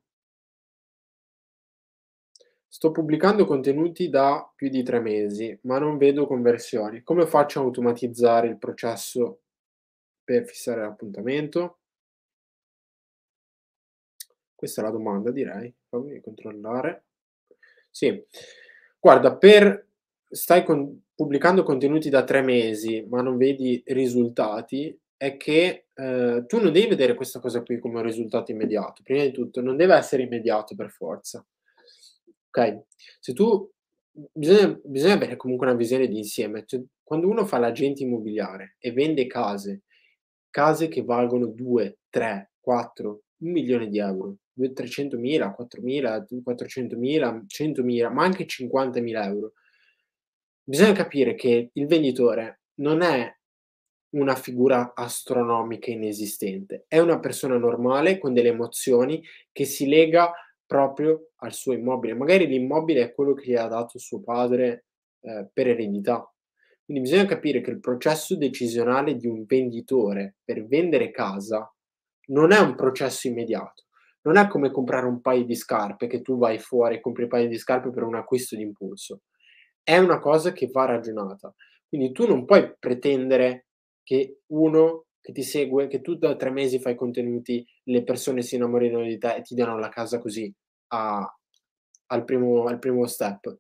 Sto 2.68 2.92
pubblicando 2.92 3.46
contenuti 3.46 4.10
da 4.10 4.52
più 4.54 4.70
di 4.70 4.84
tre 4.84 5.00
mesi, 5.00 5.58
ma 5.64 5.80
non 5.80 5.98
vedo 5.98 6.28
conversioni. 6.28 7.02
Come 7.02 7.26
faccio 7.26 7.60
a 7.60 7.64
automatizzare 7.64 8.48
il 8.48 8.58
processo 8.58 9.42
per 10.24 10.46
fissare 10.46 10.82
l'appuntamento? 10.82 11.80
Questa 14.54 14.82
è 14.82 14.84
la 14.84 14.92
domanda, 14.92 15.32
direi. 15.32 15.74
Fammi 15.88 16.20
controllare. 16.22 17.06
Sì, 17.96 18.22
guarda, 19.00 19.38
per 19.38 19.88
stai 20.30 20.66
con, 20.66 21.02
pubblicando 21.16 21.64
contenuti 21.64 22.10
da 22.10 22.26
tre 22.26 22.42
mesi, 22.42 23.06
ma 23.08 23.22
non 23.22 23.38
vedi 23.38 23.82
risultati, 23.86 25.00
è 25.16 25.38
che 25.38 25.86
eh, 25.94 26.44
tu 26.46 26.60
non 26.60 26.74
devi 26.74 26.88
vedere 26.88 27.14
questa 27.14 27.40
cosa 27.40 27.64
qui 27.64 27.80
come 27.80 28.00
un 28.00 28.04
risultato 28.04 28.52
immediato. 28.52 29.02
Prima 29.02 29.24
di 29.24 29.32
tutto, 29.32 29.62
non 29.62 29.78
deve 29.78 29.96
essere 29.96 30.24
immediato 30.24 30.76
per 30.76 30.90
forza. 30.90 31.46
Ok? 32.50 32.82
Se 33.22 33.32
tu 33.32 33.72
bisogna, 34.12 34.78
bisogna 34.84 35.14
avere 35.14 35.38
comunque 35.38 35.66
una 35.66 35.78
visione 35.78 36.10
di 36.10 36.18
insieme. 36.18 36.66
Cioè, 36.66 36.84
quando 37.02 37.30
uno 37.30 37.46
fa 37.46 37.60
l'agente 37.60 38.04
immobiliare 38.04 38.76
e 38.78 38.92
vende 38.92 39.26
case, 39.26 39.84
case 40.50 40.90
che 40.90 41.02
valgono 41.02 41.46
2, 41.46 42.00
3, 42.10 42.52
4, 42.60 43.22
un 43.38 43.52
milione 43.52 43.88
di 43.88 44.00
euro, 44.00 44.36
300 44.74 45.18
mila, 45.18 45.54
4 45.54 45.82
mila, 45.82 46.26
400 46.44 46.98
mila, 46.98 47.44
100 47.46 47.84
mila, 47.84 48.10
ma 48.10 48.24
anche 48.24 48.46
50 48.46 49.02
mila 49.02 49.26
euro. 49.26 49.54
Bisogna 50.64 50.94
capire 50.94 51.36
che 51.36 51.70
il 51.74 51.88
venditore 51.88 52.62
non 52.76 53.02
è 53.02 53.32
una 54.16 54.36
figura 54.36 54.94
astronomica 54.96 55.92
inesistente, 55.92 56.86
è 56.88 57.00
una 57.00 57.20
persona 57.20 57.58
normale 57.58 58.18
con 58.18 58.34
delle 58.34 58.50
emozioni 58.50 59.22
che 59.52 59.66
si 59.66 59.88
lega 59.88 60.32
proprio 60.66 61.32
al 61.38 61.54
suo 61.54 61.74
immobile. 61.74 62.16
Magari 62.16 62.48
l'immobile 62.48 63.04
è 63.04 63.14
quello 63.14 63.34
che 63.34 63.52
gli 63.52 63.56
ha 63.56 63.68
dato 63.68 64.00
suo 64.00 64.22
padre 64.22 64.86
eh, 65.22 65.48
per 65.52 65.68
eredità. 65.68 66.28
Quindi 66.84 67.04
bisogna 67.04 67.26
capire 67.26 67.62
che 67.62 67.72
il 67.72 67.80
processo 67.80 68.36
decisionale 68.36 69.16
di 69.16 69.28
un 69.28 69.44
venditore 69.46 70.38
per 70.44 70.66
vendere 70.66 71.12
casa 71.12 71.72
non 72.28 72.52
è 72.52 72.60
un 72.60 72.76
processo 72.76 73.28
immediato. 73.28 73.85
Non 74.26 74.38
è 74.38 74.48
come 74.48 74.72
comprare 74.72 75.06
un 75.06 75.22
paio 75.22 75.44
di 75.44 75.56
scarpe 75.56 76.08
che 76.08 76.22
tu 76.22 76.38
vai 76.38 76.60
fuori 76.60 76.96
e 76.96 77.00
compri 77.00 77.24
un 77.24 77.30
paio 77.30 77.48
di 77.48 77.58
scarpe 77.58 77.92
per 77.92 78.04
un 78.04 78.16
acquisto 78.16 78.56
di 78.56 78.64
impulso. 78.64 79.22
È 79.84 79.98
una 79.98 80.20
cosa 80.20 80.52
che 80.52 80.68
va 80.72 80.86
ragionata. 80.86 81.54
Quindi 81.88 82.12
tu 82.12 82.28
non 82.28 82.46
puoi 82.46 82.76
pretendere 82.78 83.68
che 84.04 84.40
uno 84.48 85.06
che 85.26 85.32
ti 85.32 85.42
segue, 85.42 85.88
che 85.88 86.02
tu 86.02 86.16
da 86.16 86.36
tre 86.36 86.52
mesi 86.52 86.80
fai 86.80 86.94
contenuti, 86.94 87.66
le 87.86 88.04
persone 88.04 88.44
si 88.44 88.56
innamorino 88.56 89.02
di 89.02 89.18
te 89.18 89.38
e 89.38 89.42
ti 89.42 89.56
danno 89.56 89.80
la 89.80 89.90
casa 89.90 90.20
così 90.20 90.54
a, 90.90 91.36
al, 92.08 92.24
primo, 92.24 92.66
al 92.66 92.78
primo 92.78 93.08
step. 93.08 93.58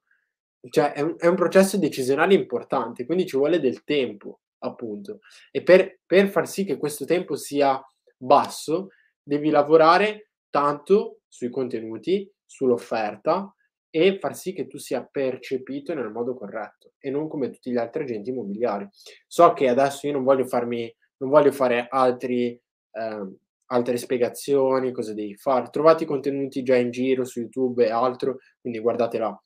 cioè 0.69 0.93
è 0.93 1.01
un, 1.01 1.15
è 1.17 1.25
un 1.25 1.36
processo 1.36 1.78
decisionale 1.78 2.36
importante, 2.36 3.06
quindi 3.06 3.25
ci 3.25 3.36
vuole 3.36 3.60
del 3.60 3.84
tempo, 3.84 4.41
appunto. 4.60 5.21
E 5.49 5.63
per, 5.63 6.01
per 6.06 6.28
far 6.28 6.47
sì 6.47 6.65
che 6.65 6.78
questo 6.78 7.06
tempo 7.06 7.36
sia 7.36 7.84
basso, 8.15 8.89
devi 9.23 9.49
lavorare 9.49 10.34
tanto 10.55 11.19
sui 11.27 11.49
contenuti, 11.49 12.31
sull'offerta 12.45 13.53
e 13.89 14.19
far 14.19 14.37
sì 14.37 14.53
che 14.53 14.67
tu 14.67 14.77
sia 14.77 15.03
percepito 15.03 15.93
nel 15.93 16.09
modo 16.09 16.33
corretto 16.33 16.93
e 16.97 17.09
non 17.09 17.27
come 17.27 17.49
tutti 17.49 17.71
gli 17.71 17.75
altri 17.75 18.03
agenti 18.03 18.29
immobiliari. 18.29 18.87
So 19.27 19.51
che 19.51 19.67
adesso 19.67 20.07
io 20.07 20.13
non 20.13 20.23
voglio 20.23 20.45
farmi, 20.45 20.89
non 21.17 21.29
voglio 21.29 21.51
fare 21.51 21.87
altri, 21.89 22.51
eh, 22.51 23.35
altre 23.65 23.97
spiegazioni, 23.97 24.93
cosa 24.93 25.13
devi 25.13 25.35
fare. 25.35 25.67
Trovate 25.69 26.05
i 26.05 26.07
contenuti 26.07 26.63
già 26.63 26.77
in 26.77 26.89
giro 26.89 27.25
su 27.25 27.41
YouTube 27.41 27.85
e 27.85 27.91
altro, 27.91 28.37
quindi 28.61 28.79
guardate 28.79 29.17
là. 29.17 29.37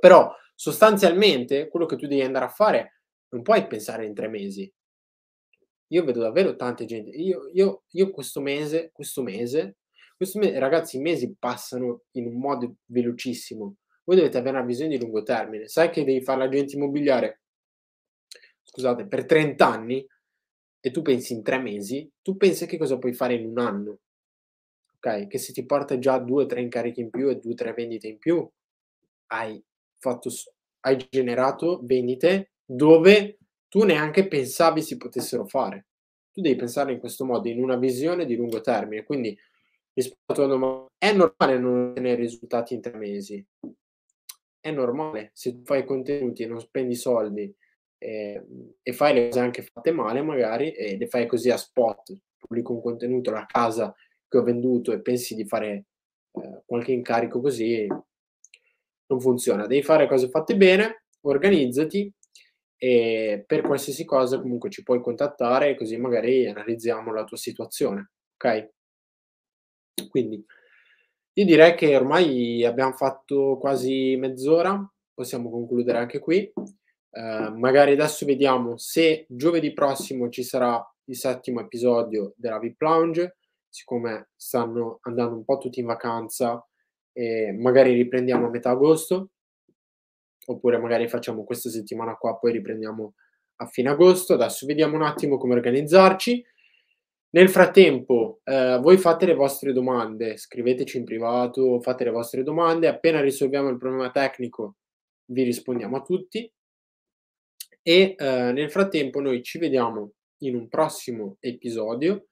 Però 0.00 0.34
sostanzialmente 0.54 1.68
quello 1.68 1.84
che 1.84 1.96
tu 1.96 2.06
devi 2.06 2.22
andare 2.22 2.46
a 2.46 2.48
fare 2.48 3.00
non 3.28 3.42
puoi 3.42 3.66
pensare 3.66 4.06
in 4.06 4.14
tre 4.14 4.28
mesi. 4.28 4.72
Io 5.88 6.02
vedo 6.02 6.20
davvero 6.20 6.56
tante 6.56 6.86
gente. 6.86 7.10
Io, 7.10 7.50
io, 7.52 7.82
io 7.90 8.10
questo 8.10 8.40
mese, 8.40 8.88
questo 8.90 9.20
mese, 9.22 9.76
questo 10.16 10.38
mese, 10.38 10.58
ragazzi, 10.58 10.96
i 10.96 11.00
mesi 11.00 11.34
passano 11.38 12.02
in 12.12 12.26
un 12.26 12.38
modo 12.38 12.76
velocissimo. 12.86 13.76
Voi 14.04 14.16
dovete 14.16 14.38
avere 14.38 14.58
una 14.58 14.66
visione 14.66 14.96
di 14.96 15.02
lungo 15.02 15.22
termine. 15.22 15.66
Sai 15.68 15.90
che 15.90 16.04
devi 16.04 16.22
fare 16.22 16.38
l'agente 16.38 16.76
immobiliare, 16.76 17.40
scusate, 18.62 19.06
per 19.06 19.24
30 19.24 19.66
anni 19.66 20.06
e 20.80 20.90
tu 20.90 21.00
pensi 21.00 21.32
in 21.32 21.42
tre 21.42 21.58
mesi, 21.58 22.10
tu 22.20 22.36
pensi 22.36 22.66
che 22.66 22.76
cosa 22.76 22.98
puoi 22.98 23.14
fare 23.14 23.34
in 23.34 23.46
un 23.46 23.58
anno. 23.58 24.00
Ok? 24.96 25.26
Che 25.28 25.38
se 25.38 25.52
ti 25.52 25.64
porta 25.64 25.98
già 25.98 26.18
due 26.18 26.44
o 26.44 26.46
tre 26.46 26.60
incarichi 26.60 27.00
in 27.00 27.10
più 27.10 27.30
e 27.30 27.38
due 27.38 27.52
o 27.52 27.54
tre 27.54 27.72
vendite 27.72 28.06
in 28.06 28.18
più, 28.18 28.46
hai 29.28 29.62
fatto, 29.98 30.30
hai 30.80 31.06
generato 31.08 31.80
vendite 31.84 32.52
dove 32.64 33.38
tu 33.68 33.84
neanche 33.84 34.28
pensavi 34.28 34.82
si 34.82 34.96
potessero 34.96 35.46
fare. 35.46 35.86
Tu 36.32 36.40
devi 36.40 36.56
pensare 36.56 36.92
in 36.92 36.98
questo 36.98 37.24
modo, 37.24 37.48
in 37.48 37.62
una 37.62 37.76
visione 37.76 38.26
di 38.26 38.36
lungo 38.36 38.60
termine. 38.60 39.04
Quindi, 39.04 39.36
è 39.94 41.12
normale 41.12 41.58
non 41.58 41.90
ottenere 41.90 42.16
risultati 42.16 42.74
in 42.74 42.80
tre 42.80 42.96
mesi. 42.96 43.44
È 44.60 44.70
normale, 44.70 45.30
se 45.34 45.60
fai 45.62 45.84
contenuti 45.84 46.42
e 46.42 46.46
non 46.46 46.60
spendi 46.60 46.94
soldi 46.94 47.54
eh, 47.98 48.42
e 48.82 48.92
fai 48.92 49.14
le 49.14 49.28
cose 49.28 49.40
anche 49.40 49.62
fatte 49.62 49.92
male, 49.92 50.22
magari, 50.22 50.72
e 50.72 50.96
le 50.96 51.06
fai 51.06 51.26
così 51.26 51.50
a 51.50 51.56
spot, 51.56 52.18
pubblico 52.36 52.72
un 52.72 52.82
contenuto, 52.82 53.30
la 53.30 53.46
casa 53.46 53.94
che 54.26 54.38
ho 54.38 54.42
venduto 54.42 54.92
e 54.92 55.00
pensi 55.00 55.34
di 55.34 55.46
fare 55.46 55.86
eh, 56.32 56.62
qualche 56.64 56.92
incarico 56.92 57.40
così, 57.40 57.86
non 59.06 59.20
funziona. 59.20 59.66
Devi 59.66 59.82
fare 59.82 60.08
cose 60.08 60.28
fatte 60.28 60.56
bene, 60.56 61.04
organizzati 61.22 62.12
e 62.76 63.44
per 63.46 63.62
qualsiasi 63.62 64.04
cosa 64.04 64.40
comunque 64.40 64.70
ci 64.70 64.82
puoi 64.82 65.00
contattare 65.00 65.76
così 65.76 65.96
magari 65.96 66.46
analizziamo 66.46 67.12
la 67.12 67.24
tua 67.24 67.36
situazione, 67.36 68.10
ok? 68.34 68.73
Quindi 70.08 70.44
io 71.36 71.44
direi 71.44 71.74
che 71.74 71.96
ormai 71.96 72.64
abbiamo 72.64 72.92
fatto 72.92 73.58
quasi 73.58 74.16
mezz'ora, 74.16 74.88
possiamo 75.12 75.50
concludere 75.50 75.98
anche 75.98 76.18
qui. 76.18 76.52
Uh, 76.54 77.56
magari 77.56 77.92
adesso 77.92 78.26
vediamo 78.26 78.76
se 78.76 79.26
giovedì 79.28 79.72
prossimo 79.72 80.28
ci 80.30 80.42
sarà 80.42 80.84
il 81.04 81.16
settimo 81.16 81.60
episodio 81.60 82.34
della 82.36 82.58
VIP 82.58 82.80
Lounge, 82.80 83.36
siccome 83.68 84.30
stanno 84.36 84.98
andando 85.02 85.36
un 85.36 85.44
po' 85.44 85.58
tutti 85.58 85.80
in 85.80 85.86
vacanza 85.86 86.64
e 87.12 87.52
magari 87.52 87.92
riprendiamo 87.94 88.46
a 88.46 88.50
metà 88.50 88.70
agosto, 88.70 89.30
oppure 90.46 90.78
magari 90.78 91.08
facciamo 91.08 91.44
questa 91.44 91.70
settimana 91.70 92.14
qua, 92.16 92.36
poi 92.36 92.52
riprendiamo 92.52 93.14
a 93.56 93.66
fine 93.66 93.90
agosto. 93.90 94.34
Adesso 94.34 94.66
vediamo 94.66 94.96
un 94.96 95.02
attimo 95.02 95.38
come 95.38 95.54
organizzarci. 95.54 96.44
Nel 97.34 97.48
frattempo, 97.48 98.42
eh, 98.44 98.78
voi 98.80 98.96
fate 98.96 99.26
le 99.26 99.34
vostre 99.34 99.72
domande, 99.72 100.36
scriveteci 100.36 100.98
in 100.98 101.04
privato, 101.04 101.80
fate 101.80 102.04
le 102.04 102.10
vostre 102.10 102.44
domande. 102.44 102.86
Appena 102.86 103.20
risolviamo 103.20 103.70
il 103.70 103.76
problema 103.76 104.12
tecnico, 104.12 104.76
vi 105.32 105.42
rispondiamo 105.42 105.96
a 105.96 106.02
tutti. 106.02 106.48
E 107.82 108.14
eh, 108.16 108.52
nel 108.52 108.70
frattempo, 108.70 109.20
noi 109.20 109.42
ci 109.42 109.58
vediamo 109.58 110.12
in 110.44 110.54
un 110.54 110.68
prossimo 110.68 111.36
episodio 111.40 112.26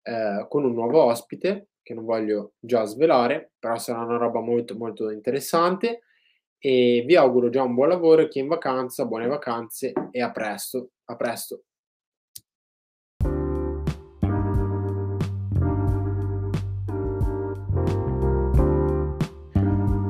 eh, 0.00 0.46
con 0.48 0.64
un 0.64 0.72
nuovo 0.72 1.02
ospite 1.02 1.68
che 1.82 1.92
non 1.92 2.06
voglio 2.06 2.54
già 2.58 2.84
svelare, 2.86 3.52
però 3.58 3.76
sarà 3.76 4.00
una 4.00 4.16
roba 4.16 4.40
molto 4.40 4.74
molto 4.76 5.10
interessante 5.10 6.04
e 6.56 7.04
vi 7.06 7.16
auguro 7.16 7.50
già 7.50 7.62
un 7.62 7.74
buon 7.74 7.88
lavoro, 7.88 8.28
chi 8.28 8.38
è 8.38 8.42
in 8.42 8.48
vacanza, 8.48 9.04
buone 9.04 9.26
vacanze 9.26 9.92
e 10.10 10.22
a 10.22 10.30
presto, 10.30 10.92
a 11.04 11.16
presto. 11.16 11.64